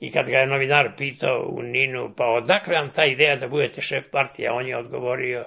[0.00, 3.80] I kad ga je novinar pitao u Ninu, pa odakle vam ta ideja da budete
[3.80, 5.44] šef partije, on je odgovorio,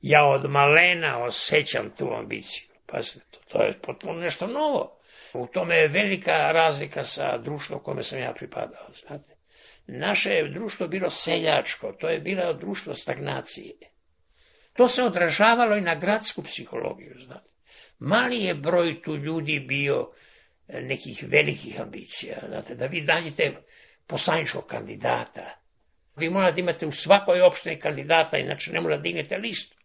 [0.00, 2.68] ja od malena osjećam tu ambiciju.
[2.86, 4.98] Pazite, to, to je potpuno nešto novo.
[5.34, 9.31] U tome je velika razlika sa društvom kome sam ja pripadao, znate.
[9.94, 13.74] Naše je društvo bilo seljačko, to je bilo društvo stagnacije.
[14.72, 17.50] To se odražavalo i na gradsku psihologiju, znate.
[17.98, 20.10] Mali je broj tu ljudi bio
[20.68, 23.52] nekih velikih ambicija, znate, da vi nađete
[24.06, 25.62] poslaničkog kandidata.
[26.16, 29.76] Vi morate imate u svakoj opštini kandidata, inače ne morate da dignete listu.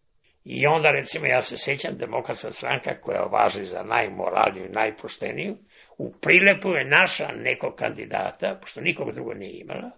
[0.44, 5.58] I onda, recimo, ja se sećam, demokratska stranka koja važi za najmoralniju i najpošteniju,
[5.98, 9.92] u prilepu je naša nekog kandidata, pošto nikog drugo nije imala,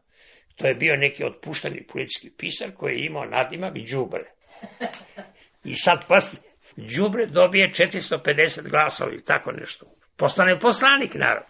[0.55, 4.31] to je bio neki otpušteni politički pisar koji je imao nadimak Đubre.
[5.63, 6.39] I sad posle,
[6.75, 9.85] Đubre dobije 450 glasova i tako nešto.
[10.17, 11.47] Postane poslanik, naravno.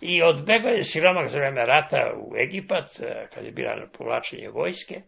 [0.00, 2.90] I odbegao je siromak za vreme rata u Egipat,
[3.34, 5.00] kad je bila na povlačenje vojske.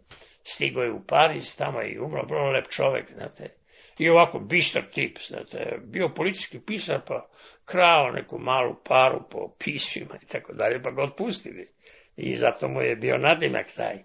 [0.45, 3.49] Stigo je u Pariz, tamo je i umro, vrlo lep čovek, znate.
[3.99, 7.29] I ovako bistar tip, znate, bio policijski pisar, pa
[7.65, 11.69] krao neku malu paru po pismima i tako dalje, pa ga otpustili.
[12.17, 13.99] I zato mu je bio nadimak taj.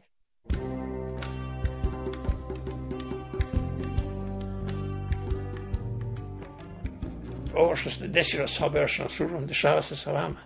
[7.56, 10.39] Ovo što se desilo sa obaveštenom službom, dešava se sa vama.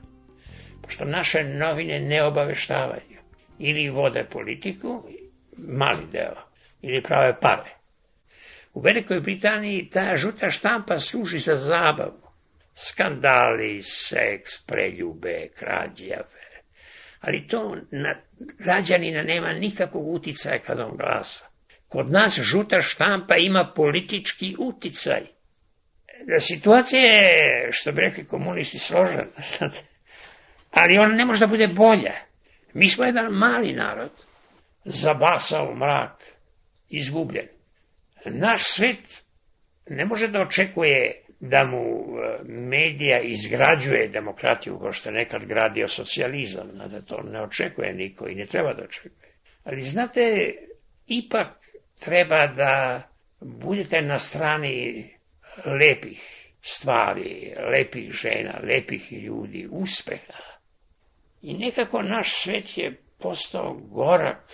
[0.82, 3.22] Pošto naše novine ne obaveštavaju.
[3.60, 5.04] Ili vode politiku,
[5.58, 6.36] mali deo,
[6.82, 7.70] ili prave pare.
[8.74, 12.21] U Velikoj Britaniji ta žuta štampa služi za zabavu.
[12.74, 16.62] Skandali, seks, preljube, krađe, afere.
[17.20, 21.46] Ali to na građanina nema nikakvog uticaja kad on glasa.
[21.88, 25.22] Kod nas žuta štampa ima politički uticaj.
[26.40, 29.26] Situacija je, što bi rekli komunisti, složena,
[29.58, 29.82] znate.
[30.72, 32.14] Ali ona ne može da bude bolja.
[32.74, 34.12] Mi smo jedan mali narod,
[34.84, 36.24] zabasao mrak,
[36.90, 37.48] izgubljen.
[38.26, 39.24] Naš svet
[39.90, 42.06] ne može da očekuje da mu
[42.48, 48.36] medija izgrađuje demokratiju kao što je nekad gradio socijalizam, znate, to ne očekuje niko i
[48.36, 49.32] ne treba da očekuje.
[49.64, 50.54] Ali znate,
[51.08, 51.48] ipak
[52.00, 53.04] treba da
[53.40, 55.10] budete na strani
[55.66, 60.44] lepih stvari, lepih žena, lepih ljudi, uspeha.
[61.42, 64.52] I nekako naš svet je postao gorak.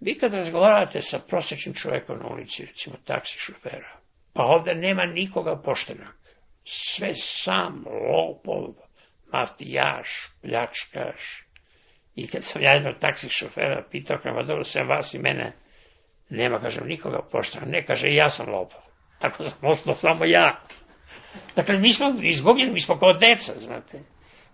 [0.00, 3.97] Vi kad razgovarate sa prosječnim čovjekom na ulici, recimo taksi šofera,
[4.38, 6.14] pa ovde nema nikoga poštenog.
[6.64, 8.74] Sve sam, lopov,
[9.32, 11.44] mafijaš, pljačkaš.
[12.14, 15.52] I kad sam ja jednog taksi šofera pitao, kada dobro, sem vas i mene,
[16.28, 17.68] nema, kažem, nikoga poštenog.
[17.68, 18.80] Ne, kaže, ja sam lopov.
[19.18, 20.60] Tako sam ostao samo ja.
[21.56, 23.98] Dakle, mi smo izgubljeni, mi smo kao deca, znate.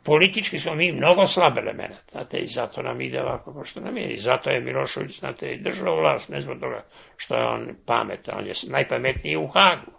[0.04, 3.96] Politički smo mi mnogo slab element, znate, i zato nam ide ovako kao što nam
[3.96, 4.12] je.
[4.12, 6.84] I zato je Milošević, znate, i držao vlast, ne zbog toga
[7.16, 9.92] što je on pametan, on je najpametniji u Hagu.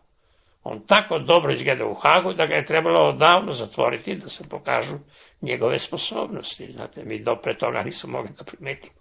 [0.63, 4.95] On tako dobro izgleda u Hagu da ga je trebalo odavno zatvoriti da se pokažu
[5.41, 6.71] njegove sposobnosti.
[6.71, 8.95] Znate, mi do pre toga nismo mogli da primetimo.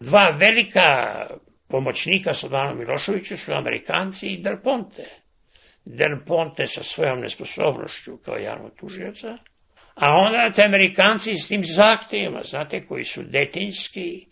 [0.00, 0.86] Dva velika
[1.68, 5.04] pomoćnika Slobanu Miloševiću su Amerikanci i Del Ponte.
[5.84, 9.38] Del Ponte sa svojom nesposobnošću kao javnog tužioca,
[10.00, 14.26] a onda te Amerikanci s tim zahtjevima, znate, koji su detinjski,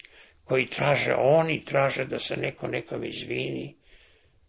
[0.44, 3.74] koji traže, oni traže da se neko nekom izvini,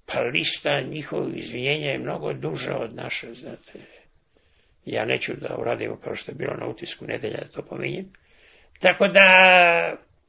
[0.05, 3.79] pa lista njihovog izvinjenja je mnogo duža od naše, znate.
[4.85, 8.05] Ja neću da uradim kao što je bilo na utisku nedelja, da to pominjem.
[8.79, 9.27] Tako da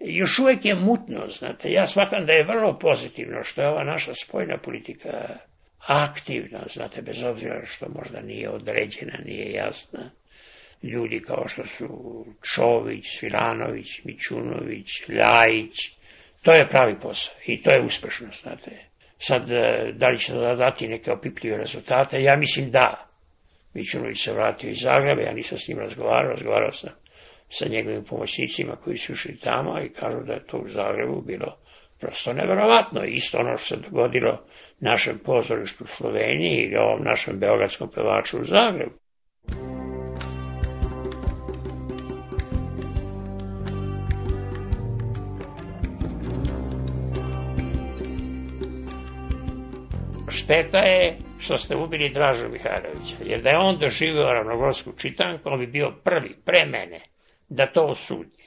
[0.00, 1.70] još uvek je mutno, znate.
[1.70, 5.36] Ja shvatam da je vrlo pozitivno što je ova naša spojna politika
[5.86, 10.10] aktivna, znate, bez obzira što možda nije određena, nije jasna.
[10.82, 11.86] Ljudi kao što su
[12.54, 15.90] Čović, Svilanović, Mićunović, Ljajić,
[16.42, 18.70] to je pravi posao i to je uspešno, znate.
[19.18, 22.22] Sad, e, da li će da dati neke opipljive rezultate?
[22.22, 23.06] Ja mislim da.
[23.74, 26.90] Mićunović se vratio iz Zagreba, ja nisam s njim razgovarao, razgovarao sam
[27.48, 31.56] sa njegovim pomoćnicima koji su išli tamo i kažu da je to u Zagrebu bilo
[32.00, 33.04] prosto neverovatno.
[33.04, 34.44] Isto ono što se dogodilo
[34.80, 38.99] našem pozorištu u Sloveniji ili ovom našem beogradskom pevaču u Zagrebu.
[50.50, 55.60] Šteta je što ste ubili Dražu Mihajlovića, jer da je on doživio ravnogorsku čitanku, on
[55.60, 57.00] bi bio prvi, pre mene,
[57.48, 58.44] da to osudi.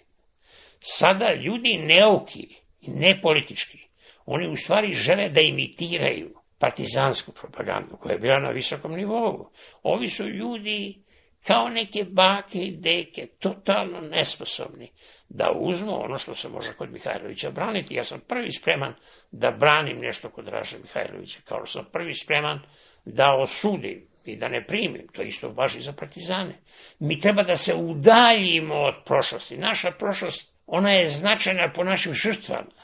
[0.80, 3.78] Sada ljudi neuki i nepolitički,
[4.26, 9.50] oni u stvari žele da imitiraju partizansku propagandu koja je bila na visokom nivou.
[9.84, 11.04] Ovi su ljudi
[11.48, 14.92] kao neke bake i deke, totalno nesposobni
[15.34, 17.96] da uzmu ono što se može kod Mihajlovića braniti.
[17.96, 18.93] Ja sam prvi spreman
[19.32, 22.60] da branim nešto kod Draže Mihajlovića, kao što sam prvi spreman
[23.06, 25.08] da osudim i da ne primim.
[25.12, 26.54] To isto važi za partizane.
[27.00, 29.58] Mi treba da se udaljimo od prošlosti.
[29.58, 32.82] Naša prošlost, ona je značajna po našim žrtvama.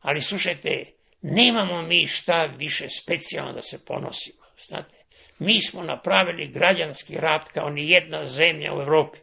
[0.00, 0.84] Ali slušajte,
[1.22, 4.44] nemamo mi šta više specijalno da se ponosimo.
[4.58, 4.96] Znate,
[5.38, 9.18] mi smo napravili građanski rat kao ni jedna zemlja u Evropi.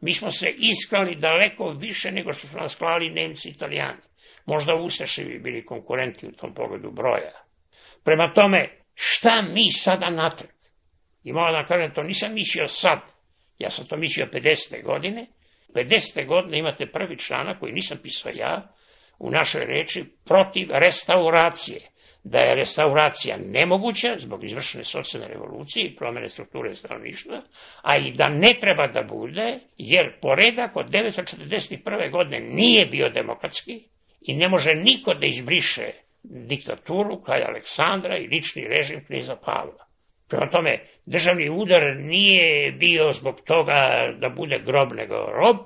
[0.00, 4.00] Mi smo se isklali daleko više nego što su nas klali Nemci i Italijani.
[4.46, 7.32] Možda Ustaši bi bili konkurenti u tom pogledu broja.
[8.04, 10.50] Prema tome, šta mi sada natrag?
[11.24, 12.98] I moram da kažem, to nisam mislio sad.
[13.58, 14.84] Ja sam to mislio 50.
[14.84, 15.26] godine.
[15.74, 16.26] 50.
[16.26, 18.74] godine imate prvi članak koji nisam pisao ja,
[19.18, 21.80] u našoj reči protiv restauracije.
[22.28, 27.42] Da je restauracija nemoguća zbog izvršene socijalne revolucije i promene strukture stanovništva,
[27.82, 32.10] a i da ne treba da bude, jer poredak od 1941.
[32.10, 33.72] godine nije bio demokratski
[34.20, 35.90] i ne može niko da izbriše
[36.22, 39.86] diktaturu kralja Aleksandra i lični režim knjiza Pavla.
[40.28, 45.56] Prema tome, državni udar nije bio zbog toga da bude grob nego rob,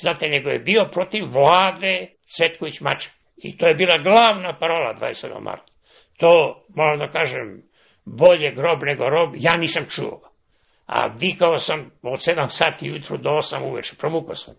[0.00, 2.06] znate, nego je bio protiv vlade
[2.36, 3.12] Cvetković Mačak.
[3.36, 5.40] I to je bila glavna parola 27.
[5.40, 5.75] marta.
[6.16, 7.62] To, moram da kažem,
[8.04, 10.20] bolje grob nego rob, ja nisam čuo.
[10.86, 14.54] A vikao sam od 7 sati jutru do 8 uveče, promukao sam.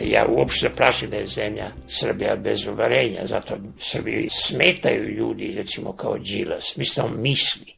[0.00, 6.18] Ja uopšte plašim da je zemlja Srbija bez uvarenja, zato Srbiji smetaju ljudi, recimo kao
[6.18, 6.76] Đilas.
[6.76, 7.74] Mislim, on misli,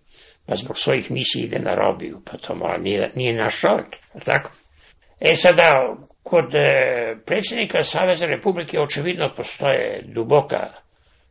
[0.46, 3.86] pa zbog svojih misli ide na robiju, pa to mora, nije, nije naš čovjek,
[4.24, 4.50] tako?
[5.20, 10.72] E sada, kod e, predsjednika Saveza Republike očividno postoje duboka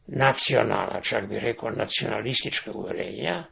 [0.07, 3.43] nacionalna, čak bih rekao nacionalistička uverenja.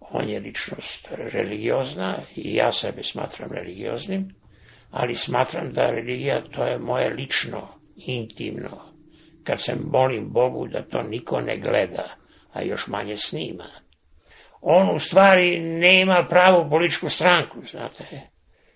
[0.00, 4.34] On je ličnost religiozna i ja sebe smatram religioznim,
[4.90, 8.82] ali smatram da religija to je moje lično, intimno.
[9.44, 12.08] Kad se molim Bogu da to niko ne gleda,
[12.52, 13.66] a još manje snima.
[14.60, 18.31] On u stvari nema pravu političku stranku, znate.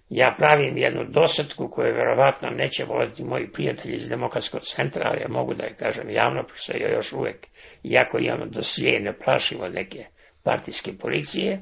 [0.08, 5.28] Ja pravim jednu dosadku koju verovatno neće voliti moji prijatelji iz demokratskog centra, ali ja
[5.28, 7.46] mogu da je kažem javno, se ja još uvek,
[7.82, 10.04] iako imam dosije, ne plašim od neke
[10.42, 11.60] partijske policije.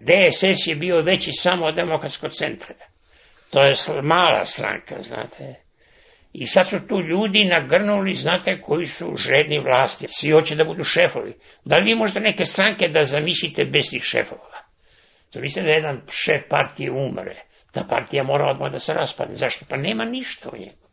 [0.00, 2.74] DSS je bio veći samo od demokratskog centra.
[3.50, 5.54] To je mala stranka, znate.
[6.32, 10.06] I sad su tu ljudi nagrnuli, znate, koji su žedni vlasti.
[10.08, 11.34] Svi hoće da budu šefovi.
[11.64, 14.58] Da li vi možete neke stranke da zamislite bez tih šefova?
[15.30, 17.36] Zamislite da jedan šef partije umre.
[17.72, 19.36] Ta partija mora odmah da se raspadne.
[19.36, 19.64] Zašto?
[19.68, 20.86] Pa nema ništa u njegu.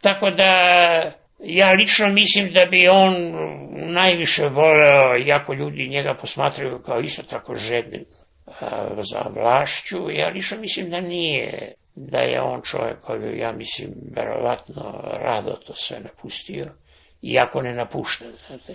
[0.00, 0.52] Tako da
[1.38, 3.14] ja lično mislim da bi on
[3.92, 8.04] najviše voleo, iako ljudi njega posmatraju kao isto tako žedni
[8.98, 15.00] za vlašću, ja lično mislim da nije da je on čovjek koji, ja mislim, verovatno
[15.04, 16.66] rado to sve napustio,
[17.22, 18.74] iako ne napušta, znate.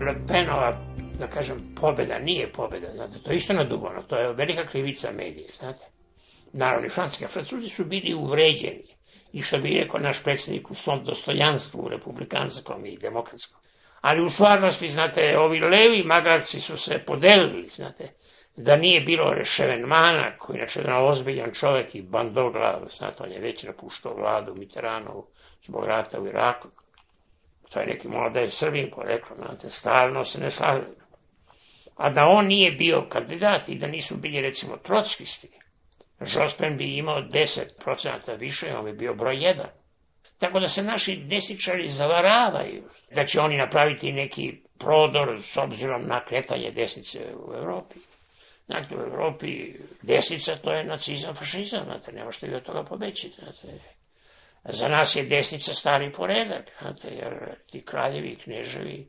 [0.00, 0.78] Le Penova,
[1.18, 5.48] da kažem, pobjeda nije pobjeda, znate, to je isto nadubano, to je velika krivica medije,
[5.58, 5.84] znate.
[6.52, 8.84] Naravno, francuski, francuzi su bili uvređeni,
[9.32, 13.64] i što bi rekao naš predsjednik u svom dostojanstvu republikanskom i demokratskom
[14.04, 18.08] ali u stvarnosti, znate, ovi levi magarci su se podelili, znate,
[18.56, 23.62] da nije bilo Reševenmana, koji je jedan ozbiljan čovjek i bandoglav, znate, on je već
[23.62, 25.26] napuštao vladu Mitteranovu
[25.66, 26.68] zbog rata u Iraku.
[27.74, 30.84] To je neki možda je Srbin poreklo, znate, stalno se ne slažu.
[31.96, 35.48] A da on nije bio kandidat i da nisu bili recimo trockisti,
[36.20, 39.54] Žospen bi imao 10% više, on bi bio broj 1.
[40.38, 42.82] Tako da se naši desničari zavaravaju
[43.14, 47.94] da će oni napraviti neki prodor s obzirom na kretanje desnice u Evropi.
[48.66, 53.32] Znate, u Evropi desnica to je nacizam, fašizam, znate, ne možete vi od toga pobeći,
[53.38, 53.78] znate.
[54.68, 59.08] Za nas je desnica stari poredak, znate, jer ti kraljevi i kneževi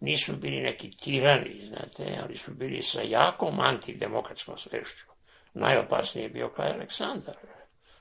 [0.00, 5.06] nisu bili neki tirani, znate, ali su bili sa jakom antidemokratskom svešću.
[5.54, 7.36] Najopasniji je bio kralj Aleksandar.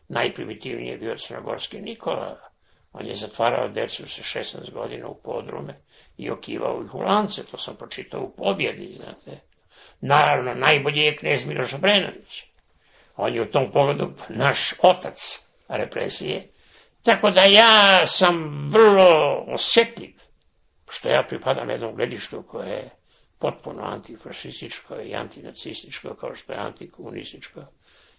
[0.08, 2.39] Najprimitivniji je bio crnogorski Nikola.
[2.93, 5.80] On je zatvarao decu sa 16 godina u podrume
[6.18, 9.39] i okivao ih u lance, to sam pročitao u pobjedi, znate.
[10.01, 12.43] Naravno, najbolji je knez Miloš Obrenović.
[13.16, 16.53] On je u tom pogledu naš otac represije.
[17.04, 20.14] Tako da ja sam vrlo osjetljiv,
[20.89, 22.89] što ja pripadam jednom gledištu koje je
[23.39, 27.62] potpuno antifašističko i antinacističko, kao što je antikomunističko.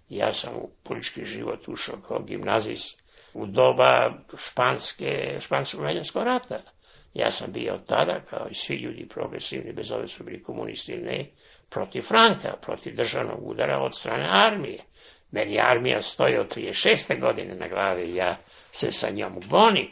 [0.09, 3.03] Ja sam u politički život ušao kao gimnazist
[3.35, 6.61] u doba španske, španskog veljanskog rata.
[7.14, 11.03] Ja sam bio tada, kao i svi ljudi progresivni, bez ove su bili komunisti ili
[11.03, 11.26] ne,
[11.70, 14.82] protiv Franka, protiv državnog udara od strane armije.
[15.30, 17.20] Meni armija stoji od 36.
[17.20, 18.37] godine na glavi, ja
[18.75, 19.89] se sa njom gonim,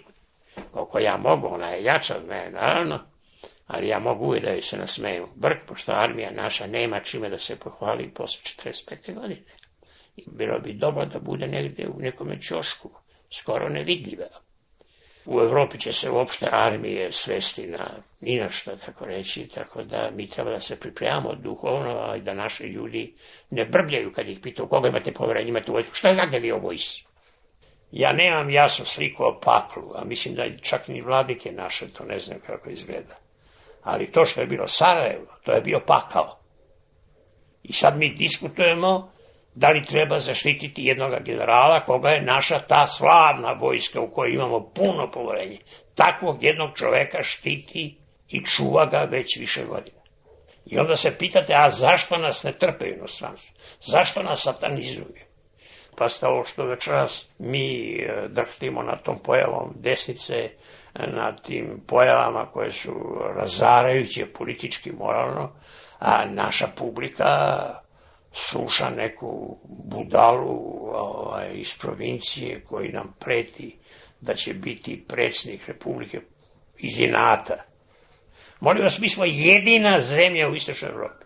[0.70, 3.00] koliko ja mogu, ona je jača od mene, naravno,
[3.66, 7.38] ali ja mogu uvijek da joj se nasmeju brk, pošto armija naša nema čime da
[7.38, 9.14] se pohvali posle 45.
[9.14, 9.42] godine.
[10.16, 12.90] I bilo bi dobro da bude negde u nekome čošku,
[13.30, 14.26] skoro nevidljiva.
[15.26, 17.88] U Evropi će se uopšte armije svesti na
[18.20, 22.34] ni na što, tako reći, tako da mi treba da se pripremamo duhovno, i da
[22.34, 23.14] naši ljudi
[23.50, 27.11] ne brbljaju kad ih pitaju koga imate poverenje, imate vojsku, šta znate vi o vojsci?
[27.92, 32.18] Ja nemam jasnu sliku o paklu, a mislim da čak ni vladike naše to ne
[32.18, 33.16] znam kako izgleda.
[33.82, 36.38] Ali to što je bilo Sarajevo, to je bio pakao.
[37.62, 39.12] I sad mi diskutujemo
[39.54, 44.70] da li treba zaštititi jednoga generala koga je naša ta slavna vojska u kojoj imamo
[44.74, 45.58] puno povorenje.
[45.94, 47.96] Takvog jednog čoveka štiti
[48.28, 50.02] i čuva ga već više godina.
[50.66, 53.54] I onda se pitate, a zašto nas ne trpe u inostranstvu?
[53.80, 55.31] Zašto nas satanizuju?
[55.96, 60.50] Pa ste ovo što večeras mi e, drhtimo na tom pojavom desnice,
[60.94, 62.92] na tim pojavama koje su
[63.36, 65.52] razarajuće politički moralno,
[65.98, 67.26] a naša publika
[68.32, 73.78] sluša neku budalu ovaj, iz provincije koji nam preti
[74.20, 76.20] da će biti predsjednik Republike
[76.78, 77.64] iz inata.
[78.60, 81.21] Molim vas, mi smo jedina zemlja u Istočnoj Evropi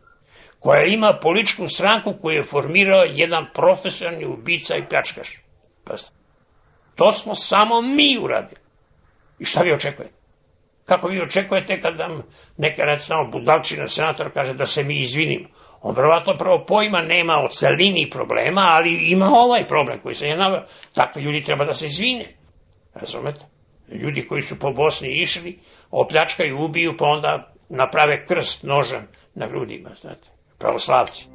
[0.60, 5.40] koja ima političku stranku koju je formirao jedan profesionalni ubica i pljačkaš.
[5.84, 6.16] Pazite.
[6.96, 8.60] To smo samo mi uradili.
[9.38, 10.14] I šta vi očekujete?
[10.84, 12.22] Kako vi očekujete kad nam
[12.56, 15.48] neka recimo budalčina senator kaže da se mi izvinimo?
[15.82, 20.36] On verovatno prvo pojma nema o celini problema, ali ima ovaj problem koji se je
[20.36, 20.64] naveo.
[20.94, 22.24] Takvi ljudi treba da se izvine.
[22.94, 23.40] Razumete?
[23.92, 25.58] Ljudi koji su po Bosni išli,
[25.90, 30.35] opljačkaju, ubiju, pa onda naprave krst nožem na grudima, znate.
[30.58, 31.26] Pravoslavci.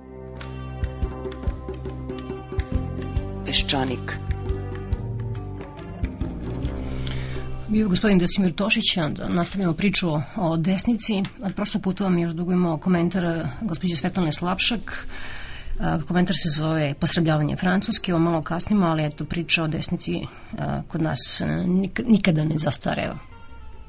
[3.46, 4.18] Peščanik.
[7.68, 11.24] Bio gospodin Desimir Tošić, onda nastavljamo priču o desnici.
[11.44, 15.08] Od prošlog puta vam još dugo imao komentar eh, gospođe Svetlane Slapšak.
[15.80, 20.26] Eh, Komentar se zove Posrebljavanje Francuske, ovo malo kasnimo, ali eto priča o desnici eh,
[20.88, 23.31] kod nas nik- nikada ne zastareva.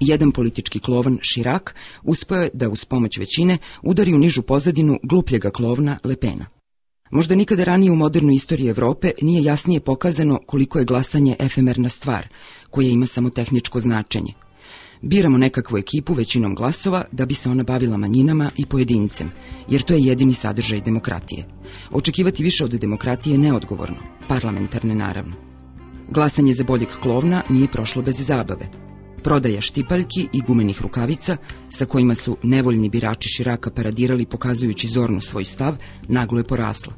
[0.07, 5.50] Jedan politički klovan, Širak, uspeo je da uz pomoć većine udari u nižu pozadinu glupljega
[5.50, 6.46] klovna Lepena.
[7.11, 12.28] Možda nikada ranije u modernoj istoriji Evrope nije jasnije pokazano koliko je glasanje efemerna stvar,
[12.70, 14.32] koja ima samo tehničko značenje.
[15.03, 19.30] Biramo nekakvu ekipu većinom glasova da bi se ona bavila manjinama i pojedincem,
[19.68, 21.44] jer to je jedini sadržaj demokratije.
[21.90, 23.96] Očekivati više od demokratije je neodgovorno,
[24.28, 25.34] parlamentarne naravno.
[26.11, 28.91] Glasanje za boljeg klovna nije prošlo bez zabave.
[29.22, 31.36] Prodaja štipaljki i gumenih rukavica,
[31.70, 35.76] sa kojima su nevoljni birači Širaka paradirali pokazujući zorno svoj stav,
[36.08, 36.92] naglo je porasla.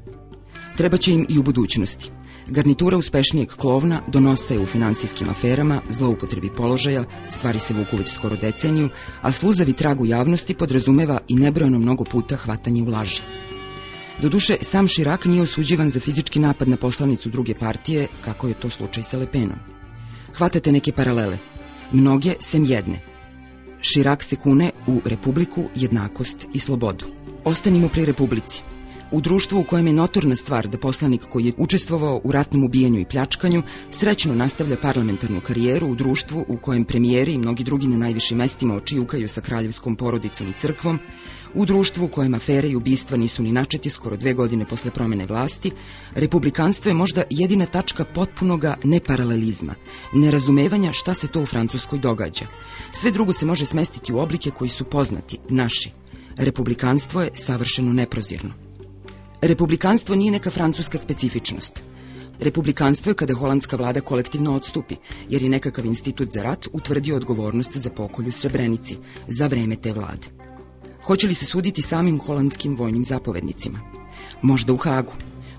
[0.76, 2.10] Treba će im i u budućnosti.
[2.48, 8.36] Garnitura uspešnijeg klovna donosa je u finansijskim aferama, zloupotrebi položaja, stvari se vuku već skoro
[8.36, 8.88] deceniju,
[9.22, 13.22] a sluzavi trag u javnosti podrazumeva i nebrojeno mnogo puta hvatanje u laži.
[14.22, 18.70] Doduše, sam Širak nije osuđivan za fizički napad na poslanicu druge partije, kako je to
[18.70, 19.58] slučaj sa Lepenom.
[20.36, 21.38] Hvatate neke paralele.
[21.94, 22.98] Mnoge sem jedne.
[23.80, 27.04] Širak se kune u republiku, jednakost i slobodu.
[27.44, 28.62] Ostanimo pri republici.
[29.12, 33.00] U društvu u kojem je notorna stvar da poslanik koji je učestvovao u ratnom ubijanju
[33.00, 37.96] i pljačkanju srećno nastavlja parlamentarnu karijeru u društvu u kojem premijeri i mnogi drugi na
[37.96, 40.98] najvišim mestima očijukaju sa kraljevskom porodicom i crkvom,
[41.54, 45.26] u društvu u kojem afere i ubistva nisu ni načeti skoro dve godine posle promene
[45.26, 45.70] vlasti,
[46.14, 49.74] republikanstvo je možda jedina tačka potpunoga neparalelizma,
[50.12, 52.46] nerazumevanja šta se to u Francuskoj događa.
[52.92, 55.90] Sve drugo se može smestiti u oblike koji su poznati, naši.
[56.36, 58.50] Republikanstvo je savršeno neprozirno.
[59.42, 61.82] Republikanstvo nije neka francuska specifičnost.
[62.40, 64.96] Republikanstvo je kada holandska vlada kolektivno odstupi,
[65.28, 68.96] jer je nekakav institut za rat utvrdio odgovornost za pokolju Srebrenici
[69.28, 70.43] za vreme te vlade.
[71.06, 73.80] Hoće li se suditi samim holandskim vojnim zapovednicima?
[74.42, 75.12] Možda u Hagu.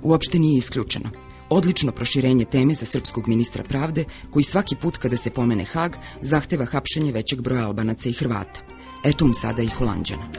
[0.03, 1.09] Uopšte nije isključeno.
[1.49, 6.65] Odlično proširenje teme za srpskog ministra pravde, koji svaki put kada se pomene Hag, zahteva
[6.65, 8.61] hapšenje većeg broja Albanaca i Hrvata.
[9.03, 10.29] Eto mu sada i Holandjana.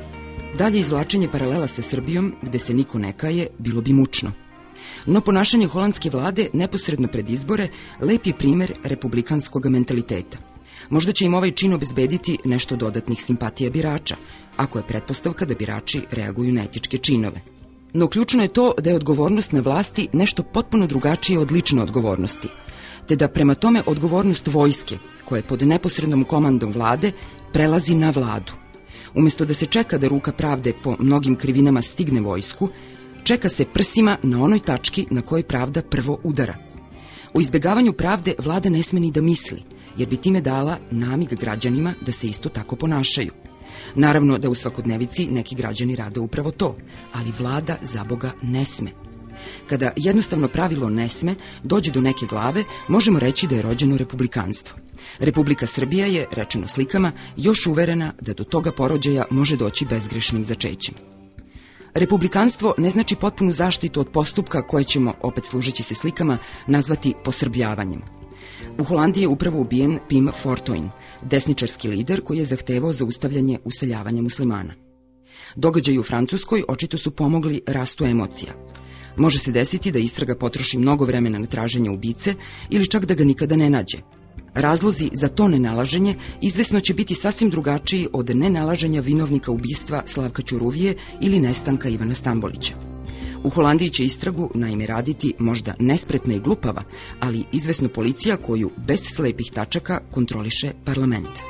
[0.59, 4.33] Dalje izvlačenje paralela sa Srbijom, gde se niko ne kaje, bilo bi mučno.
[5.07, 7.69] No ponašanje holandske vlade neposredno pred izbore
[8.01, 10.56] lep je primer republikanskog mentaliteta.
[10.91, 14.17] Možda će im ovaj čin obezbediti nešto dodatnih simpatija birača,
[14.57, 17.41] ako je pretpostavka da birači reaguju na etičke činove.
[17.93, 22.49] No ključno je to da je odgovornost na vlasti nešto potpuno drugačije od lične odgovornosti,
[23.09, 27.13] te da prema tome odgovornost vojske, koja je pod neposrednom komandom vlade,
[27.53, 28.53] prelazi na vladu.
[29.15, 32.69] Umesto da se čeka da ruka pravde po mnogim krivinama stigne vojsku,
[33.25, 36.57] čeka se prsima na onoj tački na kojoj pravda prvo udara.
[37.35, 39.63] O izbegavanju pravde vlada ne sme ni da misli,
[39.97, 43.33] jer bi time dala namig građanima da se isto tako ponašaju.
[43.95, 46.77] Naravno da u svakodnevici neki građani rade upravo to,
[47.13, 48.91] ali vlada za Boga ne sme.
[49.67, 54.79] Kada jednostavno pravilo ne sme dođe do neke glave, možemo reći da je rođeno republikanstvo.
[55.19, 60.95] Republika Srbija je, rečeno slikama, još uverena da do toga porođaja može doći bezgrešnim začećem.
[61.95, 68.16] Republikanstvo ne znači potpunu zaštitu od postupka koje ćemo, opet služeći se slikama, nazvati posrbljavanjem.
[68.79, 70.89] U Holandiji je upravo ubijen Pim Fortuyn,
[71.23, 74.75] desničarski lider koji je zahtevao zaustavljanje useljavanja muslimana.
[75.57, 78.53] Događaji u Francuskoj očito su pomogli rastu emocija.
[79.17, 82.35] Može se desiti da istraga potroši mnogo vremena na traženje ubice
[82.71, 83.99] ili čak da ga nikada ne nađe.
[84.55, 90.95] Razlozi za to nenalaženje izvesno će biti sasvim drugačiji od nenalaženja vinovnika ubistva Slavka Ćuruvije
[91.21, 92.96] ili nestanka Ivana Stambolića.
[93.47, 96.83] U Holandiji će istragu naime raditi možda nespretna i glupava,
[97.21, 101.43] ali izvesno policija koju bez slepih tačaka kontroliše parlament.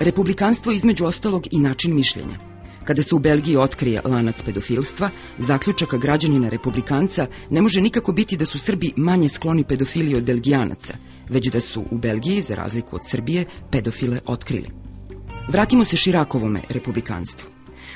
[0.00, 2.38] Republikanstvo između ostalog i način mišljenja.
[2.84, 8.44] Kada se u Belgiji otkrije lanac pedofilstva, zaključaka građanina republikanca ne može nikako biti da
[8.44, 10.94] su Srbi manje skloni pedofiliji od belgijanaca,
[11.28, 14.68] već da su u Belgiji, za razliku od Srbije, pedofile otkrili.
[15.48, 17.51] Vratimo se Širakovome republikanstvu.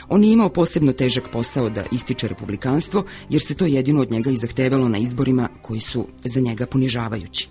[0.09, 4.31] On je imao posebno težak posao da ističe republikanstvo, jer se to jedino od njega
[4.31, 7.49] i zahtevalo na izborima koji su za njega ponižavajući.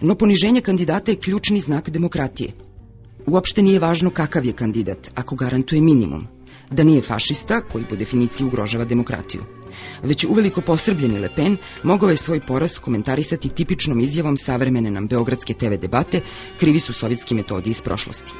[0.00, 2.52] No poniženje kandidata je ključni znak demokratije.
[3.26, 6.26] Uopšte nije važno kakav je kandidat, ako garantuje minimum,
[6.70, 9.42] da nije fašista, koji po definiciji ugrožava demokratiju.
[10.02, 15.54] Već uveliko posrbljeni Le Pen mogao je svoj poraz komentarisati tipičnom izjavom savremene nam beogradske
[15.54, 16.20] TV debate
[16.58, 18.32] krivi su sovjetski metodi iz prošlosti.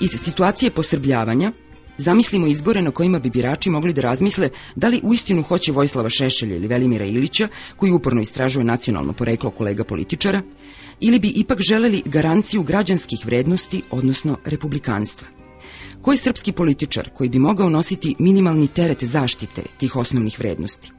[0.00, 1.52] Iz situacije posrbljavanja
[1.98, 6.56] Zamislimo izbore na kojima bi birači mogli da razmisle da li uistinu hoće Vojislava Šešelja
[6.56, 10.42] ili Velimira Ilića, koji uporno istražuje nacionalno poreklo kolega političara,
[11.00, 15.28] ili bi ipak želeli garanciju građanskih vrednosti, odnosno republikanstva.
[16.02, 20.90] Koji srpski političar koji bi mogao nositi minimalni teret zaštite tih osnovnih vrednosti?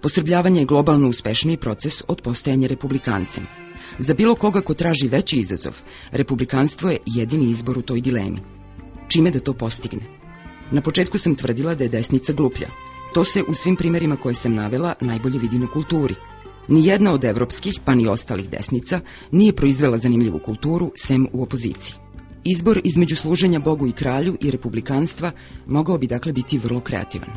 [0.00, 3.46] Posrbljavanje je globalno uspešniji proces od postajanja republikancem.
[3.98, 8.38] Za bilo koga ko traži veći izazov, republikanstvo je jedini izbor u toj dilemi.
[9.08, 10.15] Čime da to postigne?
[10.70, 12.68] Na početku sam tvrdila da je desnica gluplja.
[13.14, 16.14] To se u svim primerima koje sam navela najbolje vidi na kulturi.
[16.68, 19.00] Nijedna od evropskih, pa ni ostalih desnica,
[19.30, 21.94] nije proizvela zanimljivu kulturu, sem u opoziciji.
[22.44, 25.32] Izbor između služenja Bogu i kralju i republikanstva
[25.66, 27.30] mogao bi dakle biti vrlo kreativan.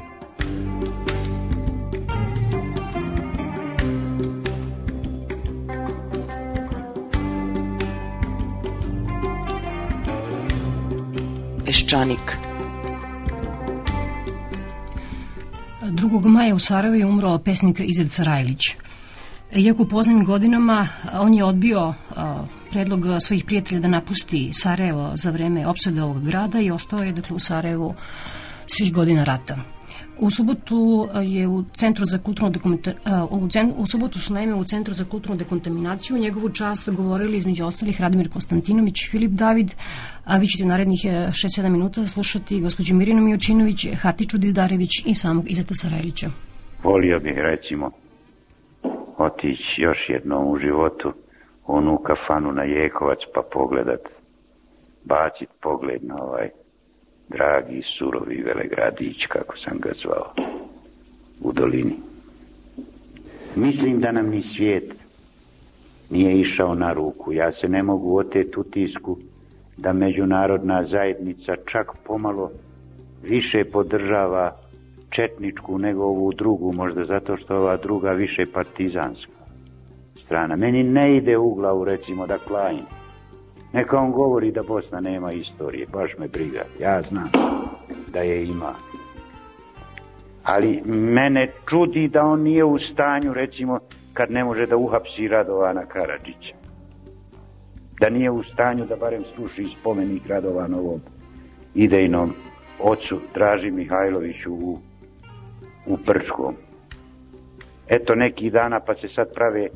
[11.65, 12.48] Peščanik.
[15.89, 16.27] 2.
[16.27, 18.61] maja u Sarajevu je umro pesnik Ized Sarajlić.
[19.55, 21.93] Iako poznim godinama, on je odbio
[22.71, 27.35] predlog svojih prijatelja da napusti Sarajevo za vreme opsade ovog grada i ostao je dakle,
[27.35, 27.95] u Sarajevu
[28.65, 29.78] svih godina rata.
[30.21, 34.63] U subotu je u Centru za kulturnu dekontaminaciju, u, cen, u subotu su naime u
[34.63, 39.73] Centru za kulturnu dekontaminaciju njegovu čast govorili između ostalih Radimir Konstantinović, Filip David,
[40.25, 45.51] a vi ćete u narednih 6-7 minuta slušati gospođu Mirinu Mijočinović, Hatiču Dizdarević i samog
[45.51, 46.29] Izeta Sarajlića.
[46.83, 47.91] volio bih recimo
[49.17, 51.13] otići još jednom u životu
[51.67, 54.01] u onu kafanu na Jekovac pa pogledat,
[55.05, 56.49] bacit pogled na ovaj
[57.29, 60.33] dragi surovi velegradić, kako sam ga zvao,
[61.41, 61.95] u dolini.
[63.55, 64.95] Mislim da nam ni svijet
[66.09, 67.33] nije išao na ruku.
[67.33, 69.17] Ja se ne mogu oteti utisku
[69.77, 72.51] da međunarodna zajednica čak pomalo
[73.23, 74.55] više podržava
[75.09, 79.31] četničku nego ovu drugu, možda zato što ova druga više partizanska
[80.25, 80.55] strana.
[80.55, 82.98] Meni ne ide u glavu recimo da klajim.
[83.73, 86.63] Neka on govori da Bosna nema istorije, baš me briga.
[86.79, 87.29] Ja znam
[88.13, 88.75] da je ima.
[90.43, 93.79] Ali mene čudi da on nije u stanju, recimo,
[94.13, 96.55] kad ne može da uhapsi Radovana Karadžića.
[97.99, 101.01] Da nije u stanju da barem sluši spomenik Radovanovom
[101.75, 102.33] idejnom
[102.79, 104.79] ocu Draži Mihajloviću u,
[105.85, 106.55] u Prčkom.
[107.87, 109.69] Eto neki dana pa se sad prave e,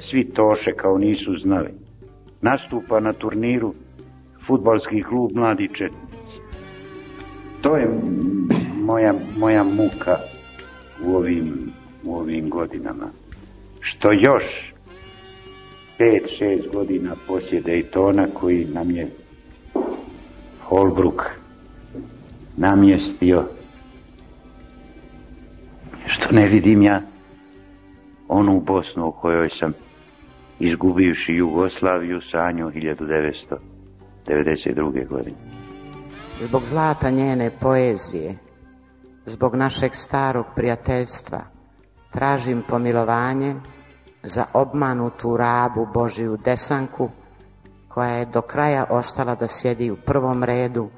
[0.00, 1.83] svi toše kao nisu znali.
[2.44, 3.74] Nastupa na turniru
[4.46, 5.68] futbalski klub Mladi.
[7.60, 7.88] To je
[8.76, 10.18] moja, moja muka
[11.04, 11.72] u ovim,
[12.04, 13.06] u ovim godinama.
[13.80, 14.72] Što još
[15.98, 19.08] pet, šest godina poslije Daytona koji nam je
[20.62, 21.22] Holbrook
[22.56, 23.44] namjestio
[26.06, 27.02] što ne vidim ja
[28.28, 29.72] onu Bosnu u kojoj sam
[30.64, 35.08] izgubivši Jugoslaviju sanju 1992.
[35.08, 35.36] godine.
[36.40, 38.34] Zbog zlata njene poezije,
[39.24, 41.40] zbog našeg starog prijateljstva,
[42.12, 43.54] tražim pomilovanje
[44.22, 47.10] za obmanutu rabu Božiju desanku,
[47.88, 50.88] koja je do kraja ostala da sjedi u prvom redu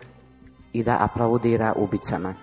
[0.73, 2.35] i da aplaudira ubicama.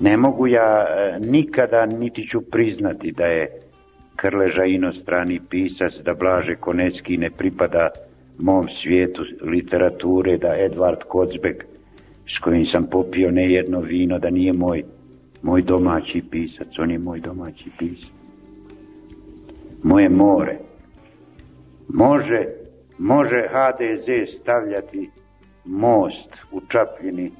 [0.00, 3.67] Ne mogu ja e, nikada niti ću priznati da je
[4.18, 7.88] Krleža inostrani pisac, da Blaže Konecki ne pripada
[8.38, 11.64] mom svijetu literature, da Edvard Kocbek,
[12.26, 14.82] s kojim sam popio ne jedno vino, da nije moj,
[15.42, 18.10] moj domaći pisac, on je moj domaći pisac.
[19.82, 20.58] Moje more.
[21.88, 22.46] Može,
[22.98, 25.10] može HDZ stavljati
[25.64, 27.30] most u Čapljini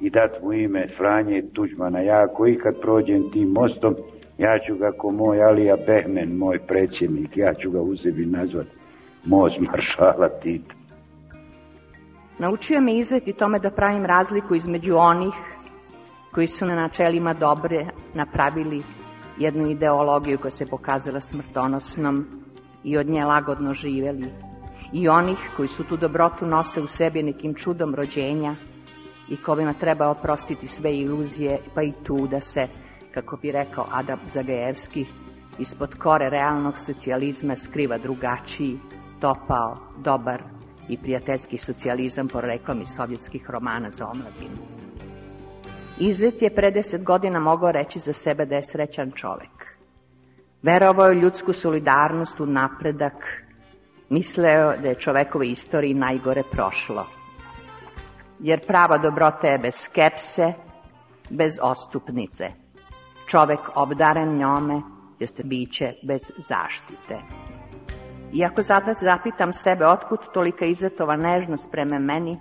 [0.00, 2.00] i dat mu ime Franje Tuđmana.
[2.00, 3.96] Ja ako ikad prođem tim mostom,
[4.38, 8.70] ja ću ga ko moj Alija Behmen, moj predsjednik, ja ću ga u sebi nazvati
[9.24, 10.74] most maršala Tita.
[12.38, 15.34] Naučio me izveti tome da pravim razliku između onih
[16.34, 18.82] koji su na načelima dobre napravili
[19.38, 22.26] jednu ideologiju koja se pokazala smrtonosnom
[22.84, 24.30] i od nje lagodno živeli
[24.92, 28.54] i onih koji su tu dobrotu nose u sebi nekim čudom rođenja
[29.28, 32.68] i kojima treba oprostiti sve iluzije, pa i tu da se,
[33.20, 35.06] kako bi rekao Adam Zagajevski,
[35.58, 38.78] ispod kore realnog socijalizma skriva drugačiji,
[39.20, 40.42] topao, dobar
[40.88, 44.56] i prijateljski socijalizam poreklom iz sovjetskih romana za omladinu.
[46.00, 49.66] Izet je pre deset godina mogao reći za sebe da je srećan čovek.
[50.62, 53.44] Verovao je ljudsku solidarnost, u napredak,
[54.08, 57.06] misleo da je čovekove istoriji najgore prošlo.
[58.38, 60.52] Jer prava dobrota je bez skepse,
[61.30, 62.67] bez ostupnice.
[63.28, 64.82] Čovek obdaren njome
[65.18, 67.18] jeste biće bez zaštite.
[68.32, 72.38] Iako sada zapitam sebe otkud tolika izetova nežnost prema meni,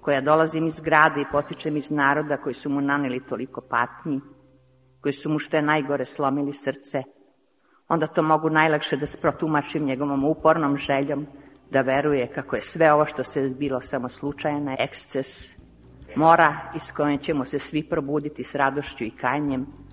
[0.00, 4.20] koja dolazim iz grada i potičem iz naroda koji su mu naneli toliko patnji,
[5.00, 7.02] koji su mu što je najgore slomili srce,
[7.88, 11.26] onda to mogu najlakše da protumačim njegovom upornom željom
[11.70, 15.56] da veruje kako je sve ovo što se bilo samo slučajna eksces,
[16.16, 19.83] mora iz koje ćemo se svi probuditi s radošću i kajanjem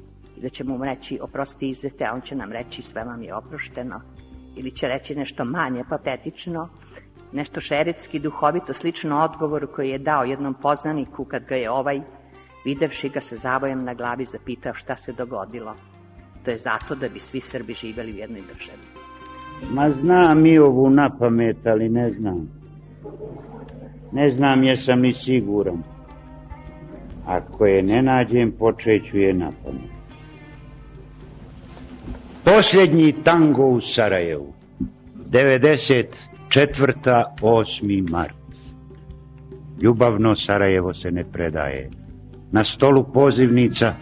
[0.41, 4.01] da ćemo mu reći oprosti izete, a on će nam reći sve vam je oprošteno
[4.55, 6.69] ili će reći nešto manje patetično,
[7.31, 12.01] nešto šeretski, duhovito, slično odgovoru koji je dao jednom poznaniku kad ga je ovaj,
[12.65, 15.75] videvši ga sa zavojem na glavi, zapitao šta se dogodilo.
[16.45, 18.81] To je zato da bi svi Srbi živeli u jednoj državi.
[19.73, 22.49] Ma znam i ovu na pamet, ali ne znam.
[24.11, 25.83] Ne znam jesam ni siguran.
[27.25, 30.00] Ako je ne nađem, počeću je na pamet.
[32.43, 34.53] Posljednji tango u Sarajevu.
[35.29, 37.23] 94.
[37.41, 38.09] 8.
[38.09, 38.35] mart.
[39.81, 41.89] Ljubavno Sarajevo se ne predaje.
[42.51, 43.95] Na stolu pozivnica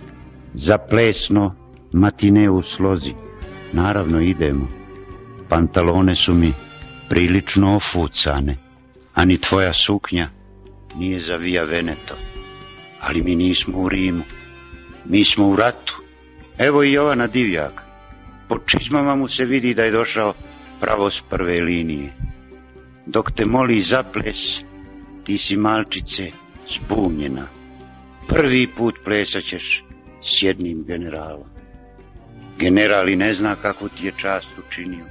[0.54, 1.56] za plesno
[1.92, 3.14] matine u slozi.
[3.74, 4.68] Naravno idemo.
[5.50, 6.54] Pantalone su mi
[7.10, 8.58] prilično ofucane,
[9.14, 10.30] a ni tvoja suknja
[10.96, 12.16] nije za Via Veneto.
[13.00, 14.24] Ali mi nismo u Rimu.
[15.06, 16.02] Mi smo u ratu.
[16.58, 17.89] Evo i Jovana Divjak.
[18.50, 20.34] Po čizmama mu se vidi da je došao
[20.82, 22.14] pravo s prve linije.
[23.06, 24.62] Dok te moli za ples,
[25.24, 26.32] ti si malčice
[26.68, 27.48] zbunjena.
[28.28, 29.84] Prvi put plesat ćeš
[30.22, 31.48] s jednim generalom.
[32.58, 35.06] General i ne zna kako ti je čast učinio,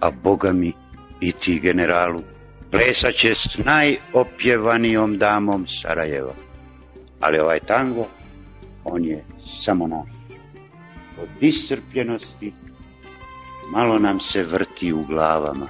[0.00, 0.72] a Boga mi
[1.20, 2.20] i ti generalu
[2.72, 6.34] plesat će s najopjevanijom damom Sarajeva.
[7.20, 8.06] Ali ovaj tango,
[8.84, 9.24] on je
[9.60, 10.08] samo naš.
[11.22, 12.52] Od iscrpljenosti
[13.70, 15.66] malo nam se vrti u glavama.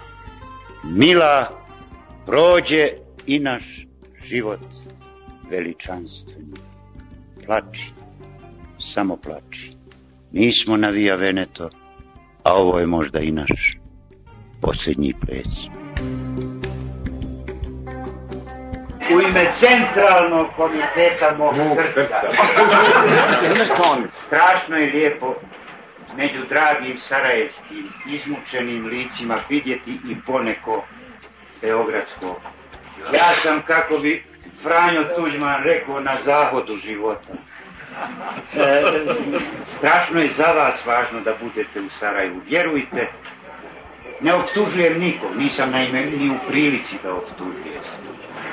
[0.84, 1.62] Mila,
[2.26, 2.88] prođe
[3.26, 3.86] i naš
[4.24, 4.60] život
[5.50, 6.56] veličanstveni.
[7.46, 7.92] Plači,
[8.78, 9.72] samo plači.
[10.32, 11.70] Nismo na Via Veneto,
[12.44, 13.78] a ovo je možda i naš
[14.60, 15.68] posljednji ples.
[19.14, 21.54] U ime centralnog komiteta mog
[21.94, 22.32] srca.
[24.26, 25.34] Strašno je lijepo
[26.16, 30.84] među dragim sarajevskim izmučenim licima vidjeti i poneko
[31.60, 32.40] beogradsko.
[33.12, 34.24] Ja sam, kako bi
[34.62, 37.32] Franjo Tuđman rekao, na zahodu života.
[38.54, 38.82] E,
[39.64, 42.40] strašno je za vas važno da budete u Sarajevu.
[42.46, 43.12] Vjerujte,
[44.20, 47.82] ne optužujem nikog, nisam naime ni u prilici da optužujem.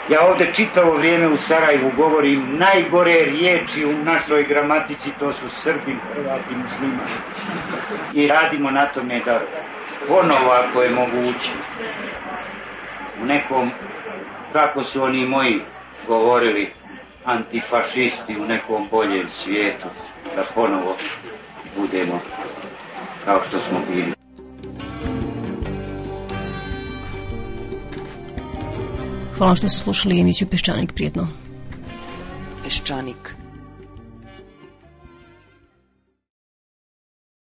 [0.10, 5.99] Ja ovde čitavo vrijeme u Sarajevu govorim najgore riječi u našoj gramatici, to su Srbi,
[6.14, 7.12] Hrvati, muslimani.
[8.14, 9.41] I radimo na tome da
[10.07, 11.49] ponovo, ako je moguće,
[13.22, 13.72] u nekom,
[14.53, 15.60] kako su oni moji
[16.07, 16.72] govorili,
[17.26, 19.88] antifašisti u nekom boljem svijetu,
[20.36, 20.97] da ponovo
[21.78, 22.20] budemo
[23.26, 24.19] kao što smo bili.
[29.40, 31.28] Hvala što ste slušali emisiju Peščanik prijetno.
[32.64, 33.39] Peščanik.